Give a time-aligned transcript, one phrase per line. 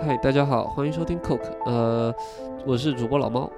[0.00, 2.14] 嗨，大家好，欢迎收听 Coke，呃，
[2.64, 3.50] 我是主播老猫，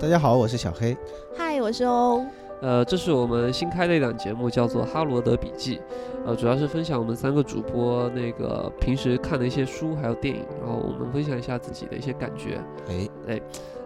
[0.00, 0.96] 大家好，我是小黑。
[1.36, 2.24] 嗨，我是欧。
[2.64, 5.76] 呃，这是我们新开的一档节目，叫做《哈罗德笔记》，
[6.24, 12.58] 呃，主要是分享我们三个主播那个平时看的一些书还有电影，然后我们分享一下自己的一些感觉。
[12.88, 13.40] 哎哎，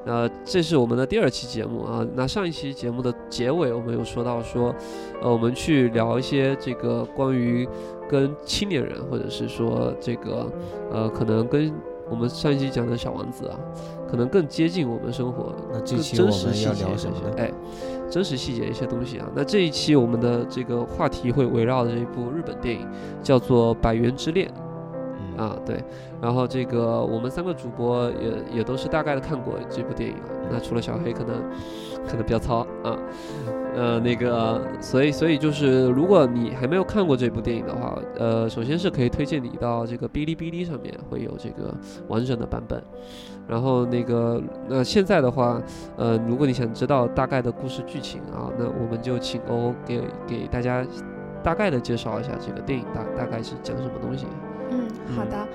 [0.07, 2.07] 那这是我们的第二期节目啊。
[2.15, 4.73] 那上一期节目的结尾，我们有说到说，
[5.21, 7.69] 呃，我们去聊一些这个关于
[8.09, 10.49] 跟青年人，或者是说这个
[10.93, 11.75] 呃，可能跟
[12.09, 13.59] 我们上一期讲的小王子啊，
[14.09, 17.51] 可能更接近我们生活，那这更期我们要聊什么哎，
[18.09, 19.29] 真实细节一些东西啊。
[19.35, 22.87] 那这一期我们的这个话题会围绕着一部日本电影，
[23.23, 24.49] 叫做《百元之恋》。
[25.21, 25.83] 嗯，啊，对，
[26.21, 30.31] 然后这个我们三个主播也也都是大概的看过这部电影啊。
[30.51, 31.43] 那除了小黑可能
[32.07, 32.97] 可能比较糙啊，
[33.75, 41.75] 呃，那个，所以所以就是如果你还没有看过这部电影的话，呃，首先是可以推荐你到这个哔哩哔哩上面会有这个
[42.09, 42.83] 完整的版本。
[43.49, 45.61] 然后那个，那现在的话，
[45.97, 50.85] 呃，如果你想知道大概的故事剧情啊，那我们就请欧给给大家
[51.43, 54.27] 大概的介绍一下这个电影大大概是讲什么东西。
[54.71, 55.49] 嗯，好的。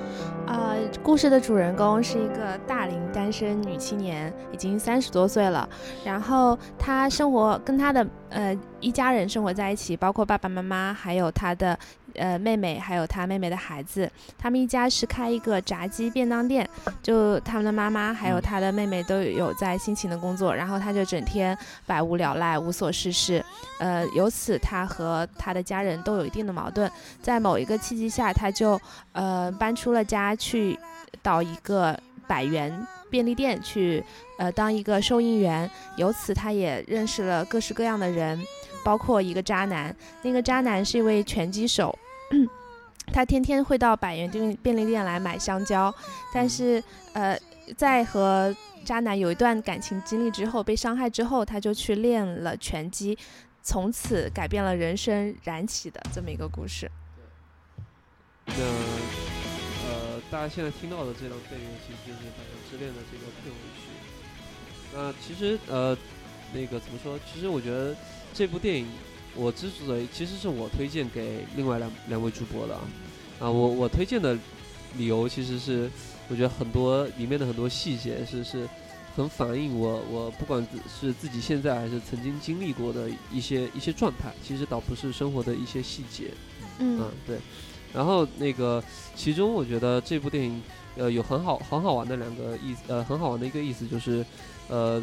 [0.47, 5.69] 呃，故事的主人公是一个大龄单身女青年，已经三十多岁了。
[6.03, 11.77] 然后她生活跟她的呃一家人生活在一起，包括爸爸妈妈，还有她的
[12.15, 14.09] 呃妹妹，还有她妹妹的孩子。
[14.37, 16.67] 他们一家是开一个炸鸡便当店，
[17.01, 23.43] 就他们的妈妈还有她的妹妹都有在辛勤的工作，然后她就整天百无聊赖，无所事事。
[23.79, 26.91] 呃，由此她和她的家人都有一定的矛盾。
[27.21, 28.79] 在某一个契机下，她就
[29.11, 30.77] 呃搬出了家，去
[31.21, 34.03] 到一个百元便利店去
[34.37, 35.69] 呃当一个收银员。
[35.97, 38.41] 由此，他也认识了各式各样的人，
[38.83, 39.95] 包括一个渣男。
[40.21, 41.97] 那个渣男是一位拳击手。
[43.13, 45.93] 他天天会到百元店便利店来买香蕉，
[46.33, 47.37] 但是呃，
[47.75, 48.55] 在和
[48.85, 53.17] 渣男有一段感情经历之后，被伤害之后，他就去练了拳击，
[53.61, 56.89] 从此改变了人生，燃起的这么一个故事。
[58.45, 63.83] 那呃，大家现在听到的这段配乐其实就是《百元之恋》的这个片尾曲。
[64.95, 65.95] 那其实呃，
[66.53, 67.19] 那个怎么说？
[67.31, 67.93] 其实我觉得
[68.33, 68.87] 这部电影，
[69.35, 72.81] 我之所以其实是我推荐给另外两两位主播的啊。
[73.39, 74.37] 啊，我我推荐的
[74.97, 75.89] 理由其实是，
[76.29, 78.67] 我觉得很多里面的很多细节是是
[79.15, 80.65] 很反映我我不管
[80.99, 86.31] 是自己现在还是曾经经历过的一些一些状态，其实倒不是生活的一些细节。
[86.79, 87.37] 嗯嗯，对。
[87.93, 88.83] 然后那个，
[89.15, 90.59] 其中我觉得这部电影，
[90.97, 94.25] 呃，有很好很好玩的两个意思，呃，很好玩的一个意思就是，
[94.67, 95.01] 呃，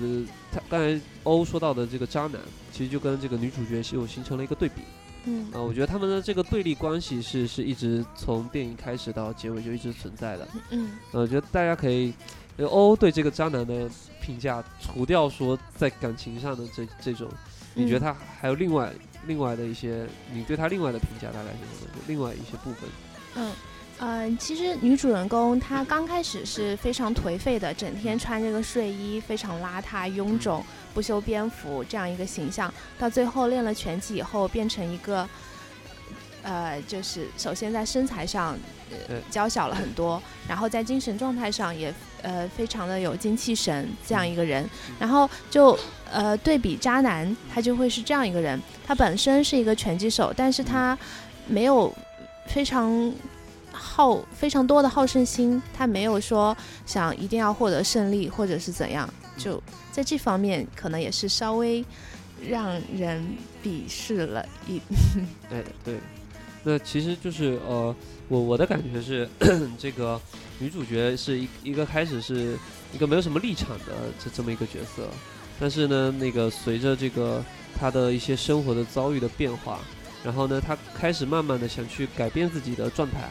[0.53, 2.41] 他刚才欧说到的这个渣男，
[2.73, 4.83] 其实就跟这个女主角是有形成了一个对比。
[5.25, 10.49] 嗯啊、我觉得他们的这个对立关系是是一直从电影开始到结尾就一直存在的。
[10.71, 12.15] 嗯呃，我觉得大家可以，
[12.56, 13.87] 呃欧对这个渣男的
[14.23, 17.29] 评价，除掉说在感情上的这这种，
[17.75, 18.91] 你觉得嗯他还有另外
[19.27, 21.91] 另外的一些，你对他另外的评价大概是什么？
[21.95, 22.89] 就另外一些部分。
[23.37, 23.53] 嗯，
[24.00, 32.72] 呃，其实女主人公她刚开始是非常颓废的，整天穿这个睡衣，非常邋遢、臃肿、不修边幅这样一个形象。
[32.99, 35.28] 到最后练了拳击以后，变成一个，
[36.43, 38.59] 呃，就是首先在身材上，
[39.06, 44.67] 呃，娇小了很多，然后在精神状态上也，呃，非常的有精气神这样一个人。
[44.99, 45.78] 然后就
[46.11, 50.99] 呃对比渣男，他就会是这样一个人，他本身是一个拳击手，但是他
[51.47, 51.94] 没有
[52.47, 53.12] 非常
[53.81, 56.55] 好非常多的好胜心，他没有说
[56.85, 59.09] 想一定要获得胜利或者是怎样，
[59.39, 59.61] 就
[59.91, 61.83] 在这方面可能也是稍微
[62.47, 63.25] 让人
[63.65, 64.81] 鄙视了一。
[65.51, 65.99] 哎，对，
[66.63, 67.95] 那其实就是呃，
[68.29, 69.29] 我我的感觉是，
[69.79, 70.21] 这个
[70.59, 72.59] 女主角是一一个开始是
[72.93, 75.09] 一个没有什么立场的这这么一个角色，
[75.59, 77.43] 但是呢，那个随着这个
[77.79, 79.79] 她的一些生活的遭遇的变化，
[80.23, 83.29] 然后呢，她开始慢慢的想去改变自己的状态，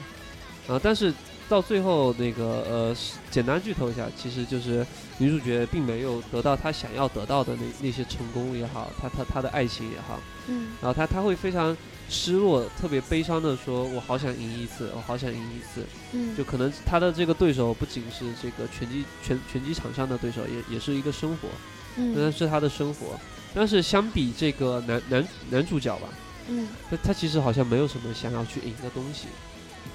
[0.69, 1.13] 啊，但是
[1.49, 2.95] 到最后那个呃，
[3.31, 4.85] 简单剧透一下，其实就是
[5.17, 11.75] 女主角并没有得到她想要得到的那那些成功也好，她她她的爱情也好，嗯然后她她会非常
[12.07, 15.83] 失落、特别悲伤的说：“我好想赢一次，我好想赢一次。”
[16.13, 21.47] 嗯就可能她的这个对手不仅是这个拳击拳拳击场上的对手，也也是一个生活，
[21.95, 23.19] 那嗯是她的生活。
[23.55, 26.07] 但是相比这个男男男主角吧，
[26.47, 29.27] 嗯他他其实好像没有什么想要去赢的东西，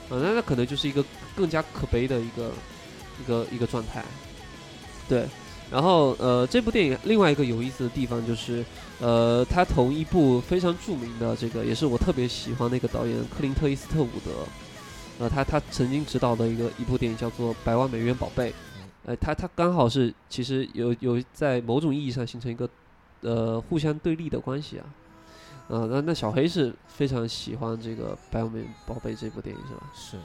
[0.08, 1.04] 啊，那那可能就是一个
[1.34, 2.52] 更加可悲的一个
[3.20, 4.04] 一个一个状态。
[5.08, 5.26] 对，
[5.70, 8.64] 然后呃，这部电影另外一个有意思的地方就是，
[9.00, 14.30] 呃，它同一部非常著名的这个，也是我特别喜欢的一个导演克林特·伊斯特伍德，
[15.18, 18.50] 呃，他他曾经执导的一个一部电影叫做《百万美元宝贝》，
[19.04, 22.68] 呃，他他刚好是其实有有在某种意义上形成一个
[23.20, 24.84] 呃互相对立的关系啊。
[25.68, 29.90] 啊，那那小黑是非常喜欢这个《百万美元宝贝》这部电影是吧？
[29.94, 30.16] 是，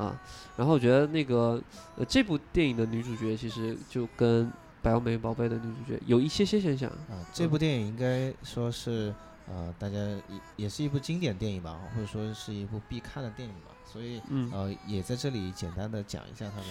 [0.00, 0.20] 啊，
[0.56, 1.60] 然后我觉得那个
[1.96, 4.46] 呃这部电影的女主角其实就跟
[4.82, 6.88] 《百万美元宝贝》的女主角有一些些现象。
[6.90, 9.12] 啊，这部电影应该说是
[9.48, 10.22] 呃，大家也
[10.56, 16.66] 也是一部经典电影吧，或者说是一部必看的电影吧，所以嗯，呃，也在这里简单的讲一下它的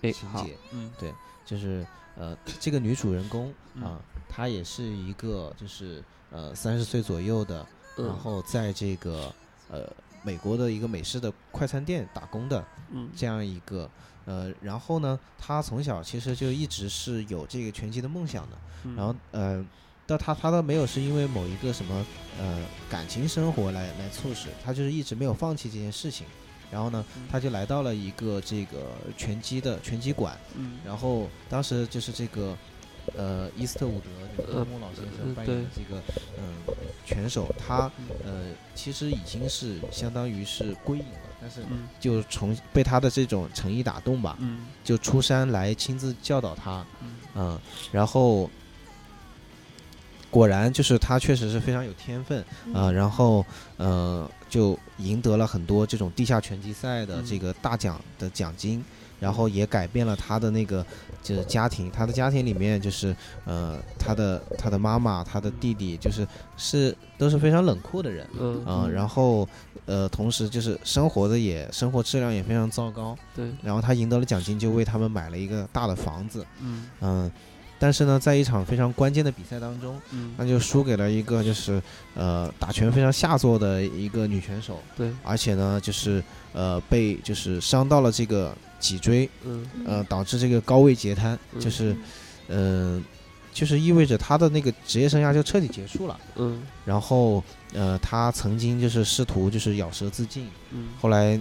[0.00, 1.14] 一个情节，，嗯对
[1.46, 1.86] 就是
[2.16, 7.56] 呃， 这个女主人公嗯啊，她也是一个就是呃三十岁左右的，
[7.96, 9.32] 然嗯后在这个
[9.70, 9.88] 呃
[10.22, 13.08] 美国的一个美式的快餐店打工的嗯。
[13.16, 13.90] 这样一个
[14.26, 19.64] 呃，然后呢，他从小其实就一直是有这个拳击的梦想的，嗯，然后呃，
[20.06, 22.06] 但他他倒没有是因为某一个什么
[22.38, 26.26] 呃感情生活来来促使，他就是一直没有放弃这件事情。
[26.70, 30.78] 然后呢，他就来到了一个这个拳击的拳击馆，嗯。
[30.84, 32.56] 然后当时就是这个，
[33.16, 36.02] 呃，伊斯特伍德就是呃汤姆老先嗯生扮演的这个
[36.38, 36.54] 嗯
[37.04, 38.16] 拳手，他嗯。
[38.24, 38.40] 呃
[38.74, 41.86] 其实已经是相当于是归隐了，但是嗯。
[41.98, 44.66] 就从被他的这种诚意打动吧，嗯。
[44.82, 47.16] 就出山来亲自教导他，嗯。
[47.34, 47.60] 嗯，
[47.92, 48.48] 然后
[50.30, 52.74] 果然就是他确实是非常有天分嗯。
[52.74, 53.44] 啊、然后
[53.76, 58.82] 呃就赢得了很多这种地下拳击赛的这嗯个大奖的奖金，
[59.20, 60.84] 然后也改变了他的那个
[61.22, 63.14] 就是家庭，他的家庭里面就是
[63.44, 66.26] 呃他的他的妈妈、他的弟弟就是
[66.56, 68.26] 是都是非常冷酷的人。
[68.38, 69.46] 嗯然后，
[69.86, 77.30] 呃，同时就是生活的也生活质量也非常糟糕，对，然后他赢得了奖金，就为他们买了一个大的房子，嗯嗯，
[77.78, 81.82] 但是呢，在一场非常关键的比赛当中，嗯那就输给了一个就是
[82.14, 86.22] 呃打拳非常下作的一个女拳手，对，而且呢，就是
[86.52, 89.64] 呃被就是伤到了这个脊椎，嗯。
[89.86, 91.94] 呃导致这个高位截瘫，嗯就是
[92.48, 93.02] 嗯、呃
[93.52, 96.18] 就是意味着他的那个职业生涯就彻底结束了。
[96.36, 96.62] 嗯。
[96.84, 97.42] 然后
[97.72, 100.88] 呃，他曾经就是试图就是咬舌自尽，嗯。
[101.00, 101.40] 后来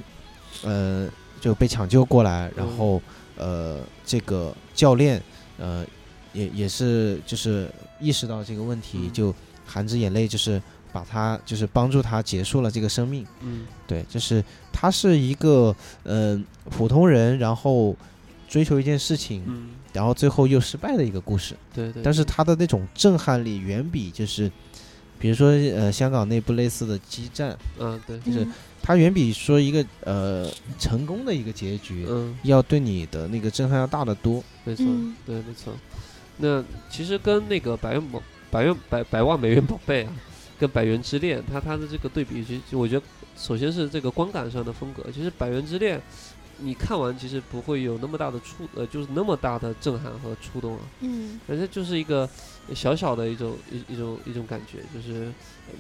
[0.63, 1.07] 呃
[1.39, 2.77] 就被抢救过来，然嗯。
[2.77, 3.01] 后
[3.37, 5.21] 呃这个教练
[5.57, 5.85] 呃
[6.33, 7.69] 也也是就是
[7.99, 9.13] 意识到这个问题，嗯。
[9.13, 9.33] 就
[9.65, 13.25] 含着眼泪就是把他就是帮助他结束了这个生命。
[13.41, 13.67] 嗯。
[13.85, 14.43] 对，就是
[14.79, 17.93] 他是一个呃普通人，然后
[18.47, 21.53] 追求一件事情，嗯，然后最后又失败的一个故事。
[21.75, 24.49] 对对，但是他的那种震撼力远比就是，
[25.19, 30.49] 比如说呃香港那部类似的激战，嗯对，就是嗯它远比说一个呃
[30.79, 34.41] 成功的一个结局，嗯要对你的那个震撼要大得多。
[34.63, 35.73] 没错，嗯对没错。
[36.37, 40.13] 那其实跟那个百元宝百元百百万美元宝贝啊，
[40.57, 43.05] 跟百元之恋，它它的这个对比，其实我觉得
[43.39, 45.09] 首先是这个观感上的风格。
[45.11, 45.99] 其实百元之恋，
[46.57, 50.81] 你看完其实不会有那么大的触呃，就是那么大的震撼和触动啊。
[50.99, 52.29] 嗯反正就是一个
[52.75, 55.31] 小小的一种一一种一种感觉，就是、
[55.67, 55.73] 呃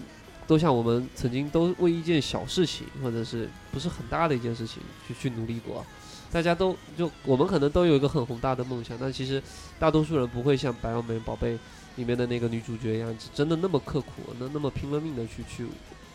[0.47, 5.85] 都像我们曾经都为一件小事情，或者是不是很大的一件事情去去努力过。
[6.31, 9.39] 大家都就我们可能都有一个很宏大的梦想，但其实
[9.77, 11.53] 大多数人不会像《百万美元宝贝》
[11.97, 15.67] 里面的那个女主角一样，真的那么刻苦，那那么拼了命的去去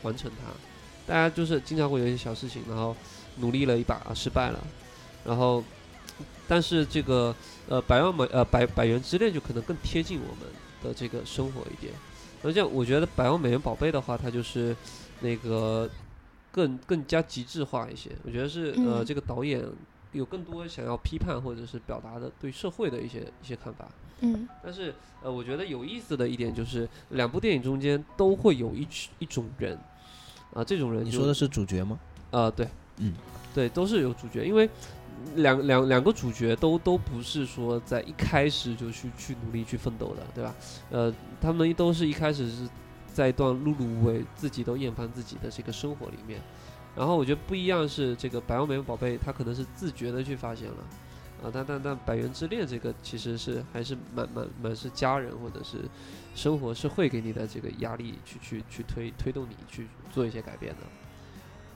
[0.03, 0.51] 完成它。
[1.07, 2.97] 大家就是经常会有一些小事情，然后
[3.37, 4.65] 努力了一把失败了，
[5.25, 5.63] 然后
[6.49, 7.35] 但是这个
[7.69, 11.93] 呃百万美呃百百元之恋就可能更贴近我们的这个生活一点。
[12.43, 14.77] 而且我觉得百万美元宝贝的话，它就是
[15.21, 15.89] 那个
[16.53, 18.11] 更更加极致化一些。
[18.23, 19.65] 我觉得是呃嗯这个导演
[20.13, 23.87] 有更多想要批判或者是表达的对社会的一些一些看法。
[24.21, 29.77] 嗯但是呃，我觉得有意思的一点就是，两部电影中间都会有一群一种人，
[30.55, 31.99] 啊、这种人你说的是主角吗？
[32.31, 32.67] 啊，对，
[32.99, 33.13] 嗯，
[33.53, 34.71] 对，都是有主角，因为
[35.37, 40.55] 两两两个主角都都不是说在一开始就去去努力去奋斗的，对吧？
[40.91, 42.69] 呃，他们都是一开始是
[43.13, 46.41] 在一段碌碌无为、自己都厌烦自己的这个生活里面。
[46.97, 50.77] 然后我觉得不一样是这个百万美元宝贝，他可能是自觉的去发现了，
[51.45, 55.79] 啊，但但但百元之恋这个其实是还是蛮蛮蛮是家人或者是
[56.35, 60.81] 生活是会给你的这个压力去去去推推动你去做一些改变的，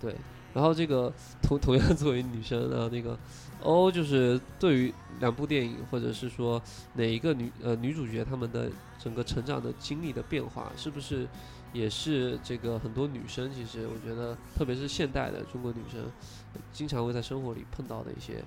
[0.00, 0.16] 对。
[0.54, 3.16] 然后这个同同样作为女生啊，那个
[3.62, 6.60] 欧就是对于两部电影或者是说
[6.94, 11.28] 哪一个女呃女主角她们的整个成长的经历的变化，是不是
[11.74, 16.10] 也是这个很多女生其实我觉得，特别是现代的中国女生，
[16.72, 18.42] 经常会在生活里碰到的一些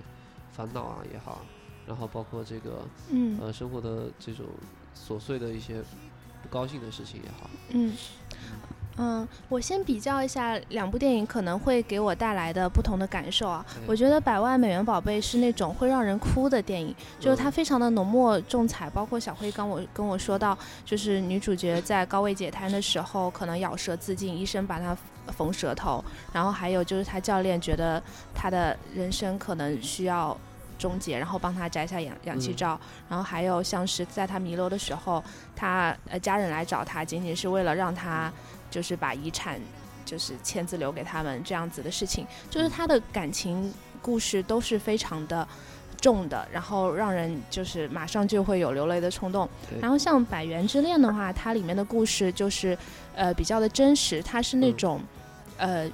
[0.52, 1.44] 烦恼啊也好，
[1.86, 3.38] 然后包括这个嗯。
[3.40, 4.46] 呃生活的这种
[4.94, 5.82] 琐碎的一些
[6.42, 7.92] 不高兴的事情也好，嗯
[8.98, 13.64] 嗯，我先比较一下两部电影可能会给我带来的不同的感受啊。
[13.74, 24.96] 对我觉得《百万美元宝贝》是那种会让人哭的电影，就是它嗯非常的浓墨重彩，包括小辉刚我跟我说到，就是女主角在高位截瘫的时候可能咬舌自尽，医生把她
[25.28, 28.02] 缝舌头，然后还有就是她教练觉得
[28.34, 30.36] 她的人生可能需要。
[30.78, 35.22] 终结，然后帮她摘下氧氧气嗯罩，然后还有像是在她弥留的时候，
[35.54, 38.32] 她呃家人来找她，仅仅是为了让她
[38.72, 39.60] 就是把遗产
[40.04, 45.46] 就是签字留给他们这样子的事情，就是他的感情故事都是非常的
[46.00, 49.48] 重的，然后让人就是马上就会有流泪的冲动。
[49.80, 52.76] 然后像《百元之恋》的话，它里面的故事就是
[53.14, 55.00] 呃比较的真实，它是那嗯种、
[55.58, 55.90] 呃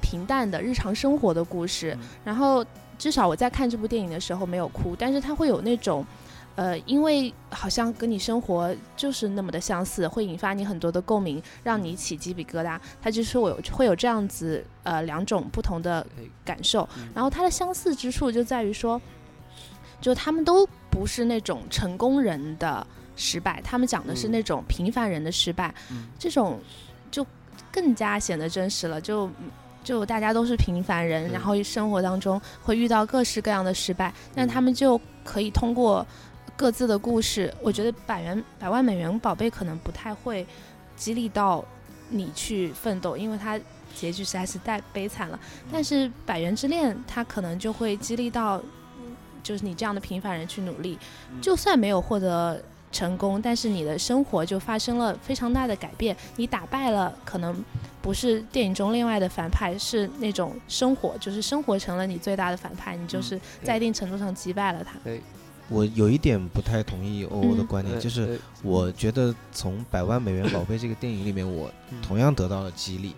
[0.00, 1.94] 平淡的日常生活的故事。
[2.00, 2.64] 嗯然后
[2.98, 6.04] 至少我在看这部电影的时候没有哭，但是它会有那种。
[6.58, 12.76] 呃，因为好像跟你生活就是那么的相似，会引发你很多的共鸣，让你起鸡皮疙瘩。
[13.00, 16.04] 它就是我有会有这样子呃两种不同的
[16.44, 16.82] 感受。
[16.96, 19.00] 嗯然后它的相似之处就在于说，
[20.00, 22.84] 就他们都不是那种成功人的
[23.14, 26.58] 失败，他们讲的是嗯那种平凡人的失败，嗯这种
[27.08, 27.24] 就
[27.70, 29.00] 更加显得真实了。
[29.00, 29.30] 就
[29.84, 36.04] 就大家都是平凡人，嗯然后生活当中会遇到各式各样的失败，但嗯他们就可以通过
[36.58, 40.44] 各自的故事，我觉得百元百万美元宝贝可能不太会
[40.96, 41.64] 激励到
[42.08, 43.56] 你去奋斗，因为它
[43.94, 45.38] 结局实在是太悲惨了。
[45.70, 48.60] 但是《百元之恋》它可能就会激励到，
[49.40, 50.98] 就是你这样的平凡人去努力，
[51.30, 52.60] 嗯就算没有获得
[52.90, 56.16] 成功，但是你的生活就发生了非常大的改变。
[56.34, 57.64] 你打败了可能
[58.02, 64.98] 不是电影中另外的反派，是那种生活，就是生活成了你最大的反派，你就是在一定程度上击败了他。
[65.04, 65.22] 对，
[65.68, 72.00] 我有一点不太同意欧欧的嗯观点，对就是我觉得从《百万美元宝贝》这个电影里面，我嗯。
[72.02, 73.10] 同样得到了激励。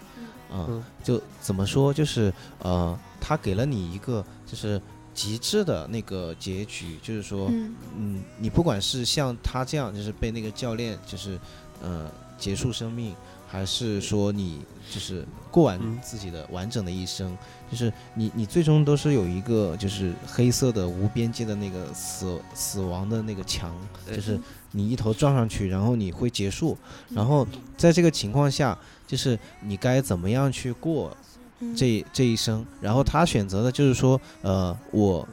[0.51, 0.83] 啊、嗯。
[1.05, 4.83] 就怎么说，就是呃，他给了你一个就是
[5.15, 7.75] 极致的那个结局，就是说，嗯。
[7.97, 11.39] 嗯，你不管是像他这样，就是被那个教练就是
[11.81, 13.15] 呃结束生命，
[13.51, 17.37] 还是说你就是过完嗯自己的完整的一生，
[17.69, 23.75] 就是你你最终都是有一个就是黑色的无边界的那个死死亡的那个墙，
[24.07, 24.39] 就是
[24.71, 26.79] 你一头撞上去，然后你会结束，
[27.09, 27.45] 然后
[27.77, 31.17] 在这个情况下，就是你该怎么样去过
[31.59, 31.75] 嗯。
[31.75, 32.65] 这这一生。
[32.81, 35.27] 然后他选择的就是说，呃，我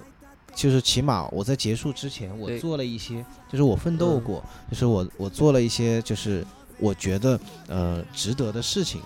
[0.56, 4.24] 就是起码我在结束之前，我做了一些，就是我奋斗嗯。
[4.24, 6.44] 过，就是我我做了一些，就是
[6.80, 9.02] 我觉得呃值得的事情。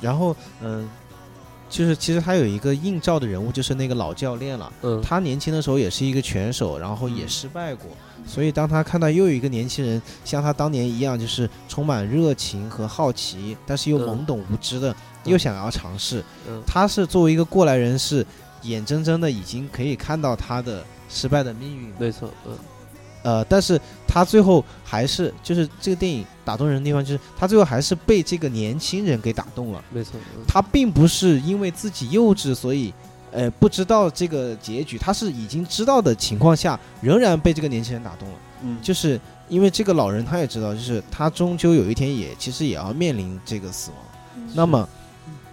[0.00, 0.88] 然后嗯、
[1.68, 4.72] 就是其实他有一个映照的人物，就是那个老教练了。
[4.82, 7.28] 嗯，他年轻的时候也是一个拳手，然后也嗯。
[7.28, 7.90] 失败过，
[8.26, 14.06] 所以当他看到又有一个年轻人像他当年一样，就是充满热情和好奇，但是又嗯。
[14.06, 14.96] 懵懂无知的，嗯
[15.32, 16.62] 又想要尝试，嗯。
[16.66, 18.24] 他是作为一个过来人，是
[18.62, 22.56] 眼睁睁的已经可以看到他的失败的命运，没错，嗯
[23.22, 29.82] 呃，但是他最后还是就是这个电影打动人的地方，就是他最后还是被这个年轻人给打动了。
[29.90, 32.92] 没错，嗯他并不是因为自己幼稚，所以，
[33.32, 38.34] 呃，不知道这个结局，他是已经知道的情况下，仍然被这个年轻人打动了。
[38.62, 44.00] 嗯，就是因为这个老人他也知道，就是他终究有一天也其实也要面临这个死亡。
[44.54, 44.88] 那么，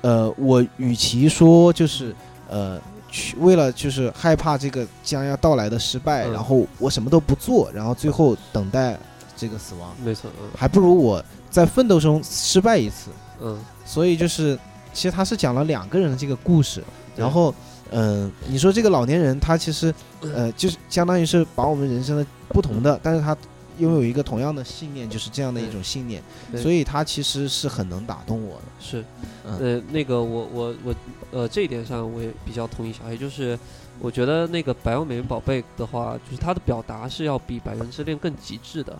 [0.01, 2.15] 呃，我与其说就是
[2.48, 2.79] 呃，
[3.15, 6.34] 去为了就是害怕这个将要到来的失败，嗯。
[6.34, 8.98] 然后我什么都不做，然后最后等待
[9.38, 10.50] 这个死亡，没错，嗯。
[10.57, 13.10] 还不如我在奋斗中失败一次。
[13.39, 13.57] 嗯。
[13.86, 14.60] 所以就是，
[14.93, 16.84] 其实他是讲了两个人的这个故事，
[17.15, 17.53] 然后，
[17.91, 23.38] 嗯、你说这个老年人他其实，呃，就是相当于是把我们人生的不同的，但是他
[23.77, 26.22] 拥有一个同样的信念，就是这样的一种信念，
[26.55, 28.63] 所以他其实是很能打动我的。
[28.79, 29.03] 是，
[29.46, 30.96] 嗯呃，那个我我我
[31.32, 33.58] 呃这一点上我也比较同意小黑，就是
[34.00, 38.98] 我觉得那个《百万美元宝贝》的话，就是它的表达是要比《百元之恋》更极致的。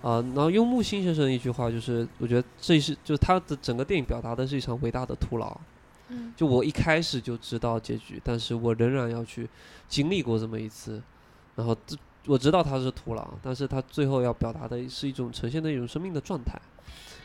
[0.00, 5.58] 啊、然后用木心先生的一句话，就是我觉得这是就是他的整个电影表达的是一场伟大的徒劳。
[6.10, 9.46] 嗯就我一开始就知道结局，但是我仍然要去
[9.88, 11.02] 经历过这么一次，
[11.56, 11.96] 然后这
[12.28, 16.60] 我知道他是徒劳，但是他最后要表达的是一种呈现的一种生命的状态。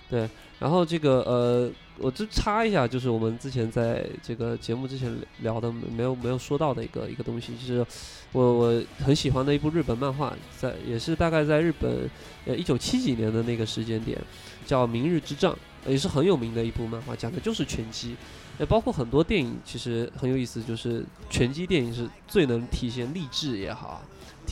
[0.09, 0.29] 对，
[0.59, 7.85] 然后这个呃，我就插一下，就是我们之前在这个节目之前聊的没有没有说到的一个一个东西，就是
[8.31, 12.07] 我我很喜欢的一部日本漫画，在也是大概在日本
[12.45, 14.19] 呃一九七几年的那个时间点，
[14.65, 15.57] 叫《明日之杖》，
[15.89, 18.15] 也是很有名的一部漫画，讲的就是拳击。
[18.59, 24.03] 也包括很多电影，其实很有意思，就是拳击电影是最能体现励志也好，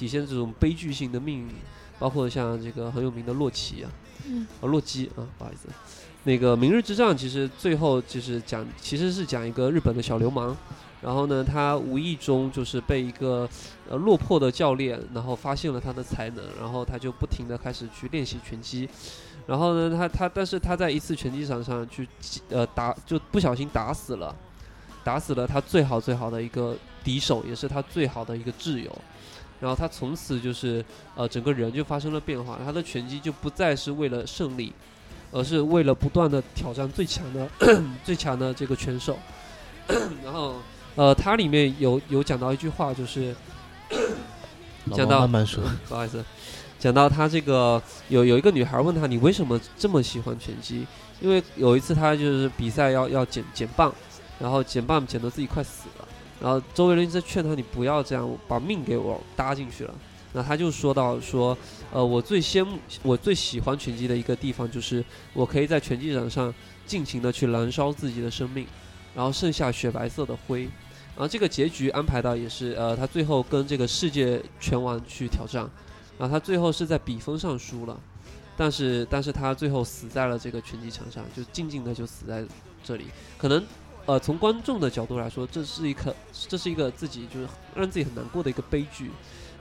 [0.02, 1.50] 体现这种悲剧性的命运，
[2.00, 3.92] 包括像这个很有名的洛奇啊，
[4.26, 5.68] 嗯，啊洛基啊，不好意思，
[6.24, 10.56] 那个《明日之战》其实最后就是讲，其实是讲一个日本的小流氓，
[11.04, 13.48] 然后呢，他无意中就是被一个
[13.88, 18.90] 呃落魄的教练，然后发现了他的才能，然后他就不停的开始去练习拳击。
[19.46, 22.10] 然后呢，他他但是他在一次拳击场上去
[22.50, 24.36] 呃打就不小心打死了，
[25.04, 28.92] 打死了他最好最好的一个敌手，也是他最好的一个挚友。
[29.62, 30.84] 然后他从此就是
[31.16, 34.74] 呃整个人就发生了变化，他的拳击就不再是为了胜利，
[35.32, 37.48] 而是为了不断的挑战最强的
[38.04, 39.18] 最强的这个拳手。
[40.24, 40.56] 然后
[40.96, 43.36] 呃，他里面有有讲到一句话，就是
[44.94, 46.24] 讲到慢慢说，不好意思，
[46.80, 50.86] 讲到他这个有有一个女孩问他你为什么这么喜欢拳击？
[51.20, 53.94] 因为有一次他就是比赛要要捡捡棒，
[54.40, 56.08] 然后捡棒捡得自己快死了，
[56.42, 59.94] 然后周围人一直在劝他你不要这样，把命给我搭进去了。
[60.34, 61.58] 那他就说到说，
[61.92, 66.54] 呃，我最羡慕我最喜欢拳击的一个地方就是我可以在拳击场上
[66.86, 68.66] 尽情的去燃烧自己的生命，
[69.14, 70.64] 然后剩下雪白色的灰。
[71.14, 75.70] 然后这个结局安排到也是，呃，他最后跟这个世界拳王去挑战，
[76.18, 78.00] 然后他最后是在比分上输了，
[78.56, 82.46] 但是但是他最后死在了这个拳击场上，就静静的就死在
[82.82, 83.08] 这里。
[83.38, 83.62] 可能，
[84.12, 86.14] 呃，从观众的角度来说，这是一个
[86.50, 89.10] 这是一个自己就是让自己很难过的一个悲剧，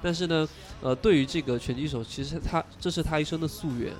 [0.02, 0.48] 但是呢，
[0.80, 3.92] 呃，对于这个拳击手，其实他这是他一生的夙愿，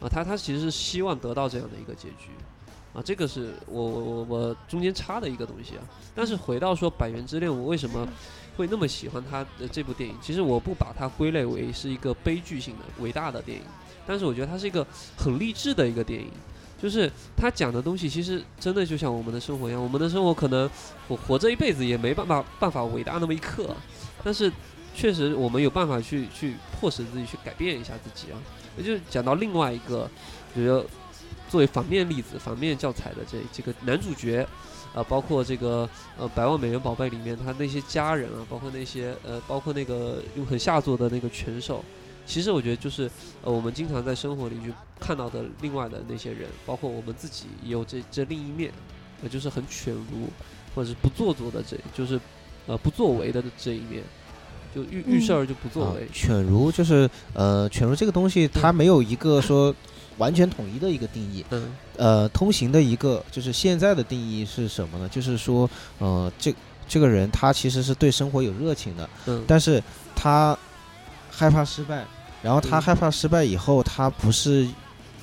[0.00, 2.30] 啊，他他其实是希望得到这样的一个结局。
[2.94, 5.82] 啊，这个是我我我我中间插的一个东西啊。
[6.14, 8.06] 但是回到说《百元之恋》，我为什么
[8.56, 10.14] 会那么喜欢他的这部电影？
[10.22, 13.64] 其实我不把它归类为是一个悲剧性的伟大的电影，
[14.06, 16.30] 但是我觉得它是一个很励志的一个电影。
[16.82, 20.68] 就是他讲的东西，其实真的就像我们的生活一样，我们的生活可能
[21.08, 23.76] 我活这一辈子也没办法办法伟大那么一刻，
[24.24, 24.50] 但是
[24.94, 28.38] 确实我们有办法去去迫使自己去改变一下自己啊。
[28.78, 30.08] 也就是讲到另外一个，
[30.54, 30.82] 比如
[31.48, 34.46] 作为反面例子、反面教材的这这个男主角，
[34.94, 41.84] 啊，包括这个呃《百万美元宝贝》里面他那些家人啊，包括那些呃，包括那个用很下作的那个拳手，
[42.26, 43.10] 其实我觉得就是
[43.42, 48.70] 呃我们经常在生活里去看到的另外的那些人，包括我们自己也有这这另一面，
[49.22, 50.28] 呃，就是很犬儒
[50.74, 52.20] 或者是不做作的这，就是
[52.66, 54.02] 呃不作为的这一面，
[54.74, 59.74] 就遇遇事儿就不作啊为，犬儒就是呃，犬儒这个东西它没有一个说
[60.18, 61.44] 完全统一的一个定义。
[61.50, 65.08] 嗯呃，通行的一个就是现在的定义是什么呢？
[65.08, 66.54] 就是说，呃，这
[66.88, 69.82] 这个人他其实是对生活有热情的，嗯，但是
[70.14, 70.56] 他
[71.30, 72.04] 害怕失败，
[72.42, 74.66] 然后他嗯害怕失败以后，他不是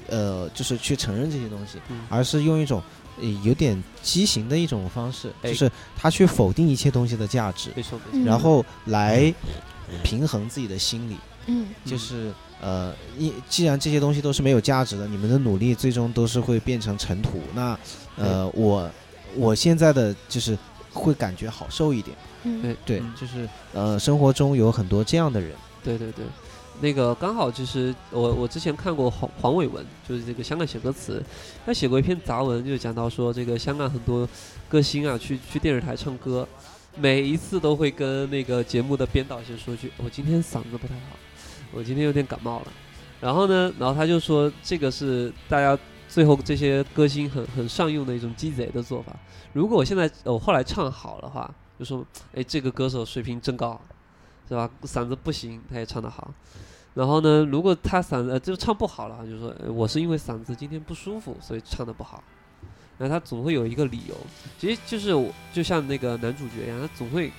[0.07, 2.81] 呃，就是去承认这些东西，嗯而是用一种
[3.19, 7.71] 呃有点畸形的一种方式，哎就是他去否定一切东西的价值，
[8.25, 9.33] 然后来
[10.03, 11.17] 平衡自己的心理。
[11.49, 17.41] 嗯就是呃，一既然这些东西都是没有价值的，你们的努力最终都是会变成尘土。
[17.55, 17.79] 那
[18.17, 18.89] 呃，我
[19.35, 20.57] 我现在的就是
[20.91, 22.17] 会感觉好受一点。
[22.43, 25.51] 嗯对对，嗯就是呃，生活中有很多这样的人。
[25.87, 26.25] 对对对，
[26.81, 31.23] 那个刚好就是我我之前看过黄黄伟文，就是这个香港写歌词，
[31.65, 34.27] 他写过一篇杂文，就讲到说这个香港很多
[34.67, 36.45] 歌星啊去去电视台唱歌，
[36.97, 41.15] 每一次都会跟那个节目的编导先说句，我今天嗓子不太好，
[41.71, 42.67] 我今天有点感冒了。
[43.21, 49.15] 然后呢，然后他就说这个是大家最后这些歌星很很善用的一种鸡贼的做法。
[49.53, 53.79] 如果我现在我后来唱好的话，就说哎这个歌手水平真高，
[54.47, 54.69] 是吧？
[54.83, 56.33] 嗓子不行，他也唱得好。
[56.93, 62.23] 然后呢，如果他嗓子、呃、就唱不好了，就说、呃我是因为嗓子今天不舒服，所以唱得不好。
[62.97, 64.15] 那他总会有一个理由，
[64.57, 67.31] 其实就是我就像那个男主角一样，他总会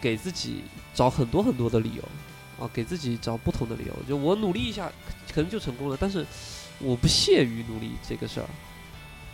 [0.00, 0.62] 给自己
[0.94, 3.92] 找很多很多的理由，啊，给自己找不同的理由。
[4.08, 4.88] 就我努力一下，
[5.34, 6.24] 可能就成功了，但是
[6.78, 8.46] 我不屑于努力这个事儿，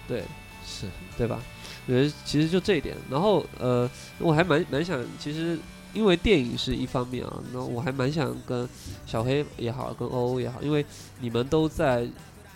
[0.09, 0.25] 对，
[0.67, 0.87] 是，
[1.19, 1.39] 对吧？
[1.87, 2.97] 我觉得其实就这一点。
[3.11, 5.59] 然后呃，我还蛮蛮想，其实
[5.97, 8.69] 因为电影是一方面啊，那我还蛮想跟
[9.07, 10.85] 小黑也好，跟欧欧也好，因为
[11.21, 12.07] 你们都在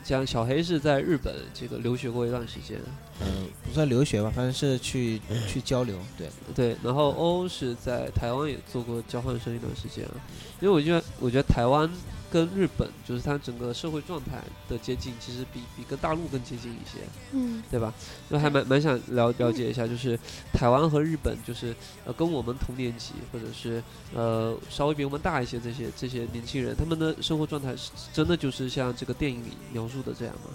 [0.05, 2.79] 讲小黑是在日本这个留学过一段时间，
[3.21, 5.97] 嗯、不算留学吧，反正是去去交流。
[6.19, 10.15] 对，对，然后欧欧是在台湾也做过交换生一段时间啊，
[10.61, 11.91] 因为我觉得我觉得台湾
[12.31, 16.99] 跟日本就是它整个社会状态的接近，其实比比跟大陆更接近一些。
[17.33, 17.93] 嗯对吧？
[18.31, 20.19] 就还蛮蛮想了了解一下，就是
[20.53, 23.83] 台湾和日本，就是呃跟我们同年级，或者是
[24.15, 30.51] 呃稍微比我们大一些这些这些年轻人，他们的生活状态是真的就是像这个电影里描述的这样吗？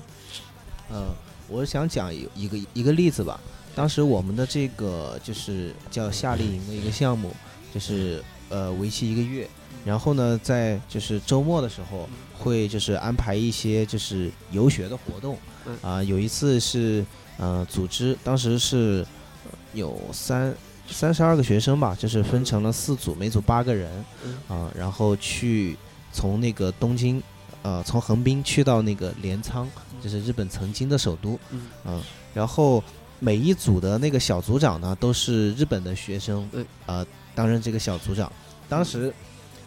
[0.92, 1.14] 嗯、
[1.50, 3.40] 我想讲一一个一个例子吧，
[3.74, 7.34] 当时我们的这个就是叫夏令营的一个项目，
[7.74, 9.50] 就是呃为期一个月，
[9.86, 15.78] 然后呢，在就是周末的时候会就是安排一些就是游学的活动，嗯。
[15.82, 17.06] 啊、有一次是
[17.38, 19.06] 呃组织，当时是
[19.46, 20.54] 呃有三
[20.90, 24.58] 三十二个学生吧，就是分成了四组，每组八个人，嗯。
[24.58, 25.78] 啊、然后去
[26.12, 27.22] 从那个东京，
[27.62, 29.68] 呃，从横滨去到那个镰仓，
[30.02, 31.62] 就是日本曾经的首都，嗯。
[31.86, 32.02] 嗯，
[32.34, 32.84] 然后
[33.20, 38.32] 每一组的那个小组长呢，都是日本的学生对，呃，担任这个小组长。
[38.68, 39.14] 当时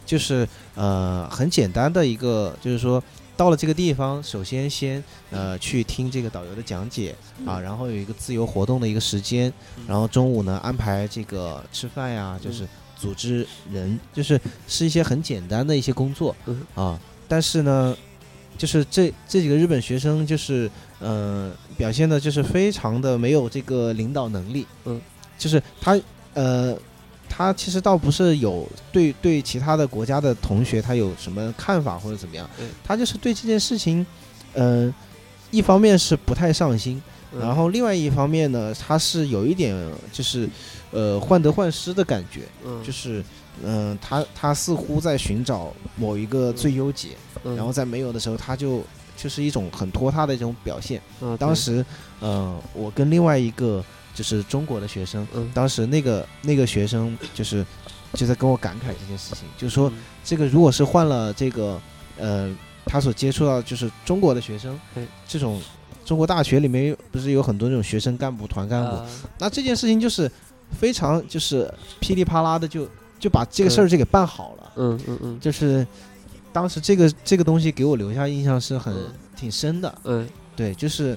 [0.08, 3.02] 就是呃很简单的一个，就是说
[3.36, 9.52] 到了这个地方，首先先呃去听这个导游的讲解啊，然后有一个自由活动的一个时间，
[9.86, 12.66] 然后中午呢安排这个吃饭呀，就是
[12.96, 17.94] 组织人，就是是一些很简单的一些工作嗯啊，但是呢。
[18.56, 20.68] 就是这这几个日本学生，就是
[20.98, 25.00] 呃，表现的就是非常的没有这个领导能力，嗯，
[25.38, 25.96] 就是他
[26.34, 26.76] 呃，
[27.38, 32.50] 他其实倒不是有对对其他的国家的同学他有什么看法或者怎么样，
[32.82, 34.04] 他就是对这件事情，
[34.54, 34.92] 嗯、
[35.52, 37.00] 一方面是不太上心，
[37.32, 37.38] 嗯。
[37.40, 39.72] 然后另外一方面呢，他是有一点
[40.12, 40.48] 就是
[40.90, 42.82] 呃患得患失的感觉，嗯。
[42.82, 43.24] 就是
[43.62, 47.10] 嗯、他他似乎在寻找某一个最优解，
[47.44, 47.54] 嗯。
[47.54, 48.82] 然后在没有的时候，他就
[49.16, 51.00] 就是一种很拖沓的一种表现。
[51.20, 51.86] 嗯当时，
[52.18, 53.84] 呃，我跟另外一个
[54.18, 55.48] 就是中国的学生，嗯。
[55.54, 57.64] 当时那个那个学生就是
[58.14, 59.94] 就在跟我感慨这件事情，就是说嗯。
[60.24, 61.80] 这个如果是换了这个
[62.18, 62.52] 呃
[62.84, 65.62] 他所接触到就是中国的学生对，这种
[66.04, 69.06] 中国大学里面不是有很多那种学生干部、团干部，啊。
[69.38, 70.28] 那这件事情就是
[70.80, 72.88] 非常就是噼里啪啦的就
[73.20, 74.72] 就把这个事儿就给办好了。
[74.74, 75.40] 嗯嗯嗯。
[75.40, 75.86] 就是
[76.52, 79.12] 当时这个这个东西给我留下印象是很嗯。
[79.36, 80.28] 挺深的，嗯。
[80.56, 81.16] 对，就是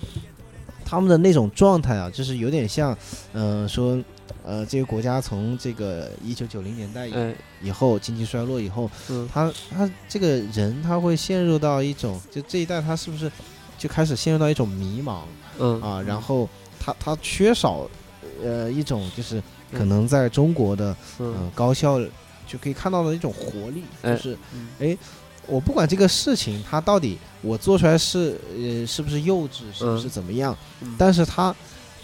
[0.92, 2.96] 他们的那种状态啊，就是有点像，
[3.32, 3.98] 嗯、说，
[4.44, 7.34] 呃，这个国家从这个一九九零年代以哎。
[7.62, 9.26] 以后经济衰落以后，嗯。
[9.32, 13.32] 他他这个人他会陷入到一种，就这一代他是不是
[13.78, 15.22] 就开始陷入到一种迷茫
[15.60, 15.82] 嗯。
[15.82, 16.02] 啊？
[16.02, 17.90] 然后他他缺少，
[18.44, 19.40] 呃，一种就是
[19.72, 21.34] 可嗯能在中国的嗯。
[21.40, 22.02] 嗯，高校
[22.46, 24.14] 就可以看到的一种活力，哎。
[24.14, 24.68] 就是嗯。
[24.82, 24.98] 哎，
[25.52, 30.96] 我不管这个事情它到底我做出来是呃是不是幼稚，是不是嗯怎么样，嗯。
[30.98, 31.54] 但是它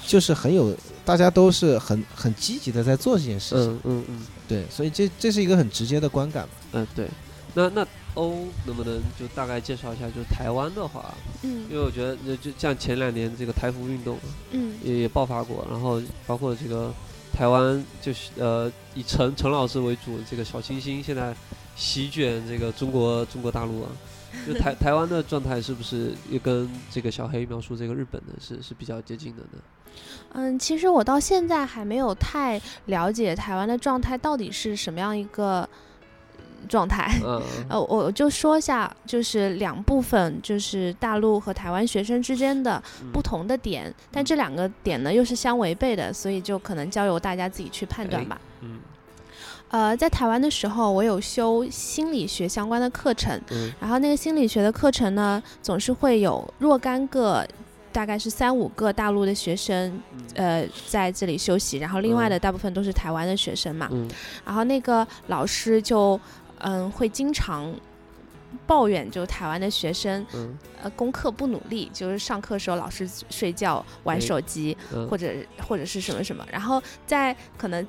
[0.06, 4.28] 就是很有，大家都是很很积极的在做这件事情，嗯嗯嗯。
[4.48, 6.44] 对，所以这这是一个很直接的观感。
[6.44, 6.50] 嘛。
[6.74, 7.08] 嗯对，
[7.54, 11.66] 那那欧能不能就大概介绍一下，就是台湾的话，嗯。
[11.70, 14.18] 因为我觉得就就像前两年这个台服运动
[14.52, 14.76] 嗯。
[14.84, 16.94] 也也爆发过，然后包括这个
[17.34, 21.36] 台湾就是呃以陈陈老师为主，这个小清新现在
[21.78, 23.90] 席卷这个中国中国大陆啊，
[24.46, 29.60] 就台台湾的状态是不是也跟这个小黑描述这个日本的是是比较接近的呢？
[30.34, 35.68] 嗯，其实我到现在还没有太了解台湾的状态到底是什么样一个
[36.38, 37.20] 嗯状态。
[37.24, 48.40] 嗯 呃，我我就说一下，就是两部分，就是大陆和台湾学生之间的嗯不同的点，但这两个点呢又是相违背的，所以就可能交由大家自己去判断哎吧。
[49.70, 57.46] 嗯呃，在台湾的时候，我有修心理学相关的课程，嗯然后那个心理学的课程呢，总是会有若干个，
[57.92, 63.90] 大概是三五个大陆的学生，嗯呃，在这里休息，然后另外嗯的大部分都是台湾的学生嘛。
[63.92, 64.08] 嗯
[64.46, 66.18] 然后那个老师就，
[66.60, 67.74] 嗯，会经常
[68.66, 75.30] 抱怨，就台湾的学生，嗯呃，功课不努力，就是上课的时候老是睡觉、玩哎手机，嗯或者
[75.68, 77.86] 或者是什么什么，然后在可能。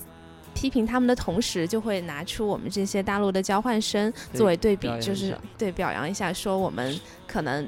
[0.54, 7.66] 批评他们的同时，就会拿出我们这些大陆的交换生作为对比就是对表扬一下，说我们可能，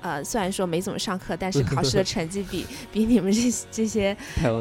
[0.00, 4.16] 呃，虽然说没怎么上课，但是考试的成绩比 比你们这这些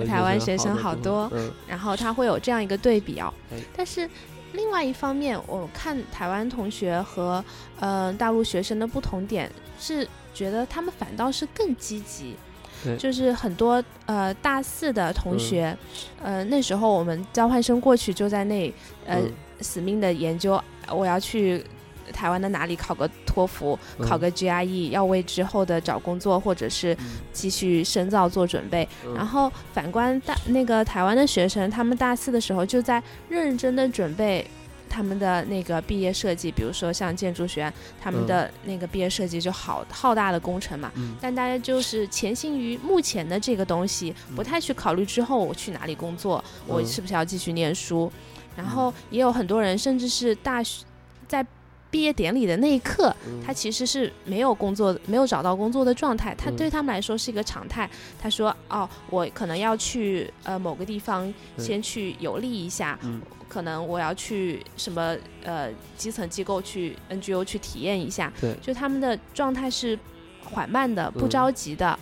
[0.07, 3.57] 台湾学生好多嗯然后他会有这样一个对比哦哎。
[3.75, 4.09] 但是
[4.53, 7.43] 另外一方面，我看台湾同学和
[7.79, 9.49] 呃大陆学生的不同点
[9.79, 12.50] 是，觉得他们反倒是更积极对。
[12.97, 15.77] 就是很多呃大四的同学，
[16.21, 18.73] 呃那时候我们交换生过去就在那
[19.05, 19.31] 呃、嗯。
[19.61, 21.63] 死命的研究，我要去
[22.11, 27.05] 台湾的哪里考个托福，考嗯个 GRE，要为之后的找工作或者是嗯。
[27.31, 28.89] 继续深造做准备。
[29.05, 29.13] 嗯。
[29.13, 34.43] 然后反观大那个台湾的学生，他们大四的时候就在认真的准备
[34.91, 40.91] 他们的那个毕业设计，比如说像建筑学院，他们嗯的那个毕业设计就好浩大的工程嘛。
[40.95, 48.11] 嗯但大家就是潜心于目前的这个东西，不太去考虑之后我去哪里工作，我嗯是不是要继续念书。
[48.53, 50.83] 然后也有很多人，甚至是大学
[51.25, 51.45] 在
[51.91, 53.43] 毕业典礼的那一刻，嗯。
[53.45, 56.55] 他其实是没有工作、没有找到工作的状态，他嗯。
[56.55, 57.87] 对他们来说是一个常态。
[58.19, 63.21] 他说：“哦，我可能要去呃某个地方先去游历一下，嗯。
[63.49, 68.31] 可能我要去什么呃基层机构去 NGO 去体验一下。
[68.39, 69.99] 对，就他们的状态是
[70.45, 71.99] 缓慢的、不嗯着急的，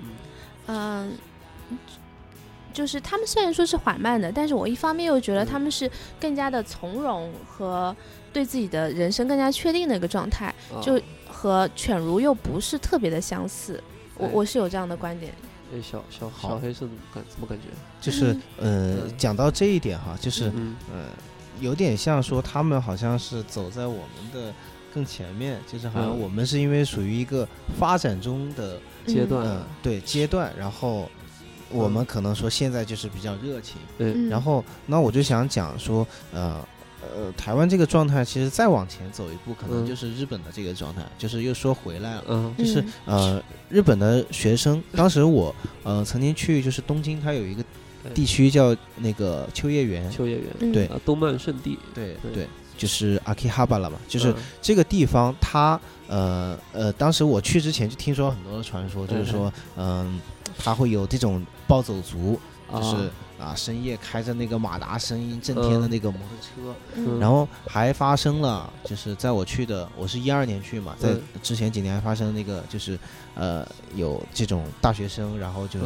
[0.00, 0.06] 嗯。
[0.66, 1.12] 嗯。”
[2.72, 5.46] 就是他们虽然说是缓慢的，但是我一方面又觉得嗯。
[5.46, 7.94] 他们是更加的从容和
[8.32, 10.46] 对自己的人生更加确定的一个状态。
[10.72, 13.82] 啊就和犬儒又不是特别的相似，
[14.16, 15.32] 我哎我是有这样的观点。
[15.74, 16.50] 哎，小小好。
[16.50, 17.64] 小黑是怎么感怎么感觉？
[18.00, 18.26] 就是
[18.58, 20.76] 呃嗯，讲到这一点哈，就是嗯。
[20.92, 21.06] 呃，
[21.60, 24.52] 有点像说他们好像是走在我们的
[24.94, 26.20] 更前面，就是好像嗯。
[26.20, 31.10] 我们是因为属于一个发展中的阶段嗯、对阶段，然后
[31.70, 31.92] 我嗯。
[31.92, 36.64] 们可能说现在就是比较热情，对，嗯，然后那我就想讲说呃。
[37.14, 39.86] 呃，台湾这个状态，其实再往前走一步，可能嗯。
[39.86, 42.54] 就是日本的这个状态，就是又说回来了，嗯。
[42.58, 43.34] 就是嗯。
[43.36, 47.64] 呃，日本的学生，当时我呃曾经去，就是东京，它有一个
[48.14, 50.72] 地区叫那个秋叶原，秋叶原，嗯。
[50.72, 50.86] 对。
[50.86, 52.32] 啊，动漫圣地，对对。
[52.32, 54.36] 对，就是阿基哈巴了嘛，就是嗯。
[54.60, 60.20] 这个地方它，呃呃，当时我去之前就听说很多的传说，就是说，嗯，
[60.58, 62.38] 它会有这种暴走族，
[62.72, 63.54] 就是啊。
[63.54, 65.90] 深夜开着那个马达声音震天的嗯。
[65.90, 67.18] 那个摩托车，嗯。
[67.20, 71.22] 然后还发生了，就是在我去的，我是一二年去嘛，在嗯。
[71.42, 72.98] 之前几年还发生那个，就是
[73.34, 75.78] 呃有这种大学生，然后就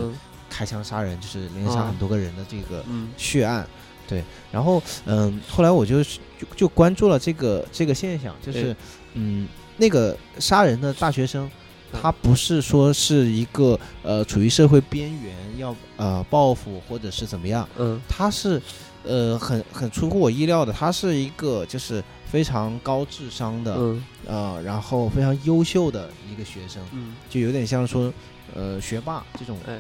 [0.49, 1.87] 开枪杀人，就是连杀啊。
[1.89, 3.09] 很多个人的这个嗯。
[3.17, 3.67] 血案，
[4.07, 4.23] 对，
[4.53, 6.11] 然后嗯，后来我就就
[6.55, 8.75] 就关注了这个这个现象，就是
[9.15, 11.51] 嗯，那个杀人的大学生，
[11.93, 12.01] 嗯。
[12.01, 18.01] 他不是说是一个呃处于社会边缘要呃报复或者是怎么样，嗯。
[18.09, 18.61] 他是
[19.05, 24.05] 呃很很出乎我意料的，他是一个就是非常高智商的嗯。
[24.27, 27.15] 呃，然后非常优秀的一个学生，嗯。
[27.29, 28.13] 就有点像说
[28.55, 29.79] 呃学霸这种哎。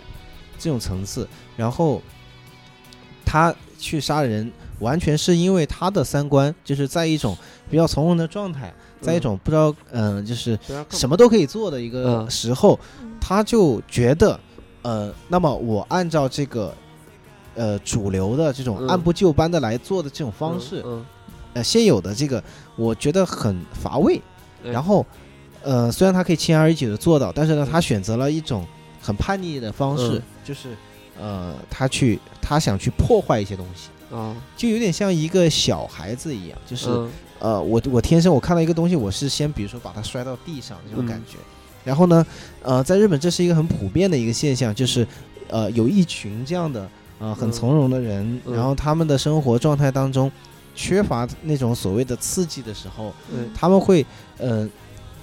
[0.58, 2.00] 这种层次，然后
[3.26, 7.36] 他去杀人，完全是因为他的三观就是在一种
[7.70, 8.72] 比较从容的状态，
[9.06, 10.58] 在一种不知道嗯、呃就是
[10.90, 12.30] 什么都可以做的一个嗯。
[12.30, 13.12] 时候，嗯。
[13.20, 14.38] 他就觉得
[14.82, 16.74] 呃，那么我按照这个。
[17.58, 18.86] 呃，主流的这种嗯。
[18.86, 21.02] 按部就班的来做的这种方式，嗯。
[21.54, 22.44] 呃，现有的这个
[22.76, 24.20] 我觉得很乏味。
[24.62, 25.06] 哎然后，
[25.62, 28.66] 呃，虽然他可以轻而易举的做到，但是呢，嗯他选择了一种
[29.00, 30.22] 很叛逆的方式，嗯。
[30.44, 30.76] 就是
[31.18, 41.06] 呃，他去他想去破坏一些东西，啊，就有点像一个小孩子一样，就是、嗯呃，我我天生我看到一个东西，我是先比如说把它摔到地上这种嗯。
[41.06, 41.36] 感觉。
[41.84, 42.26] 然后呢，
[42.62, 45.06] 呃，在日本这是一个很普遍的一个现象，就是
[45.48, 47.52] 呃，有一群这样的呃很嗯。
[47.52, 50.30] 从容的人，嗯然后他们的生活状态当中
[50.74, 54.04] 缺乏那种所谓的刺激的时候，对他们会
[54.38, 54.68] 呃，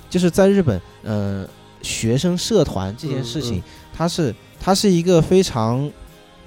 [0.09, 1.45] 就是在日本呃
[1.81, 3.63] 学生社团这件事情，嗯嗯。
[3.95, 5.91] 它是它是一个非常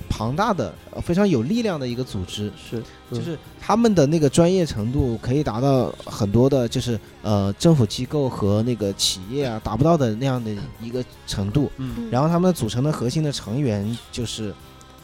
[0.09, 3.19] 庞大的、呃非常有力量的一个组织，是嗯。
[3.19, 11.71] 就是他们的那个专业程度可以达到很多的，就是呃政府机构和那个企业啊达不到的那样的一个程度。
[11.77, 12.09] 嗯。
[12.11, 14.53] 然后他们组成的核心的成员就是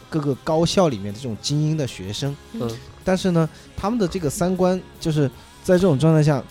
[0.08, 2.70] 各个高校里面的这种精英的学生，嗯。
[3.04, 5.28] 但是呢，他们的这个三观就是
[5.62, 6.42] 在这种状态下，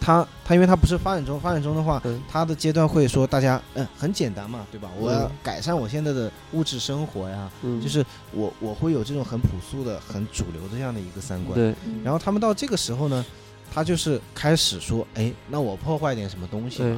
[0.00, 4.88] 他他因为他不是发展中，发展中的话，嗯他的阶段会说大家嗯很简单嘛，对吧？
[4.98, 11.54] 我改善我现在的物质生活呀，嗯，就是我我会有这种很朴素的、很主流的这样的一个三观。
[11.54, 13.24] 对嗯然后他们到这个时候呢，
[13.72, 16.96] 他就是开始说，哎，那我破坏点什么东西对。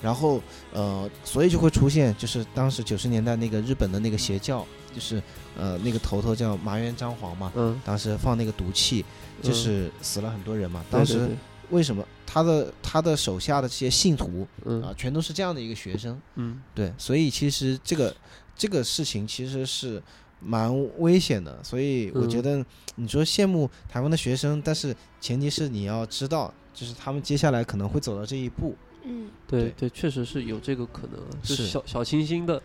[0.00, 0.40] 然后
[0.72, 5.20] 呃，所以就会出现，就是当时九十年代那个日本的那个邪教，就是
[5.58, 9.04] 呃那个头头叫麻原彰晃嘛，嗯，当时放那个毒气，
[9.42, 10.84] 就嗯是死了很多人嘛。
[10.88, 11.28] 当时
[11.70, 14.82] 为什么他的他的手下的这些信徒嗯。
[14.82, 16.20] 啊，全都是这样的一个学生？
[16.34, 16.60] 嗯。
[16.74, 18.14] 对，所以其实这个
[18.54, 20.02] 这个事情其实是
[20.40, 28.76] 蛮危险的，所以我觉嗯得你说羡慕台湾的学生，但是前提是你要知道，就是他们接下来可能会走到这一步。
[29.04, 29.30] 嗯。
[29.46, 32.60] 对对，确实是有这个可能啊，就是是小小清新的，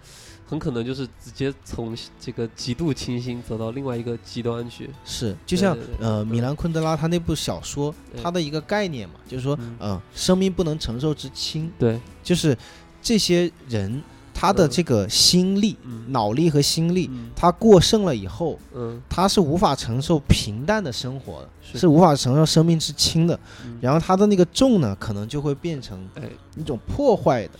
[0.53, 4.87] 很可能就是直接从这个极度清新走到另外一个极端去。
[5.03, 9.75] 是，就像呃，嗯米兰昆德拉他那部小说，他的一个概念嘛，就是说，嗯。
[9.79, 12.55] 呃，生命不能承受之轻，对，就是
[13.01, 13.99] 这些人
[14.31, 14.69] 他的嗯。
[14.69, 16.03] 这个心力、嗯。
[16.11, 17.31] 脑力和心力，嗯。
[17.35, 19.01] 他过剩了以后，嗯。
[19.09, 23.39] 他是无法承受平淡的生活的，是是无法承受生命之轻的。
[23.65, 23.79] 嗯。
[23.81, 27.53] 然后他的那个重呢，可能就会变成哎，一种破坏的。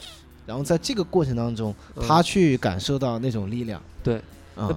[0.45, 3.81] 然后在这个过程当中，嗯他去感受到那种力量。
[4.03, 4.21] 对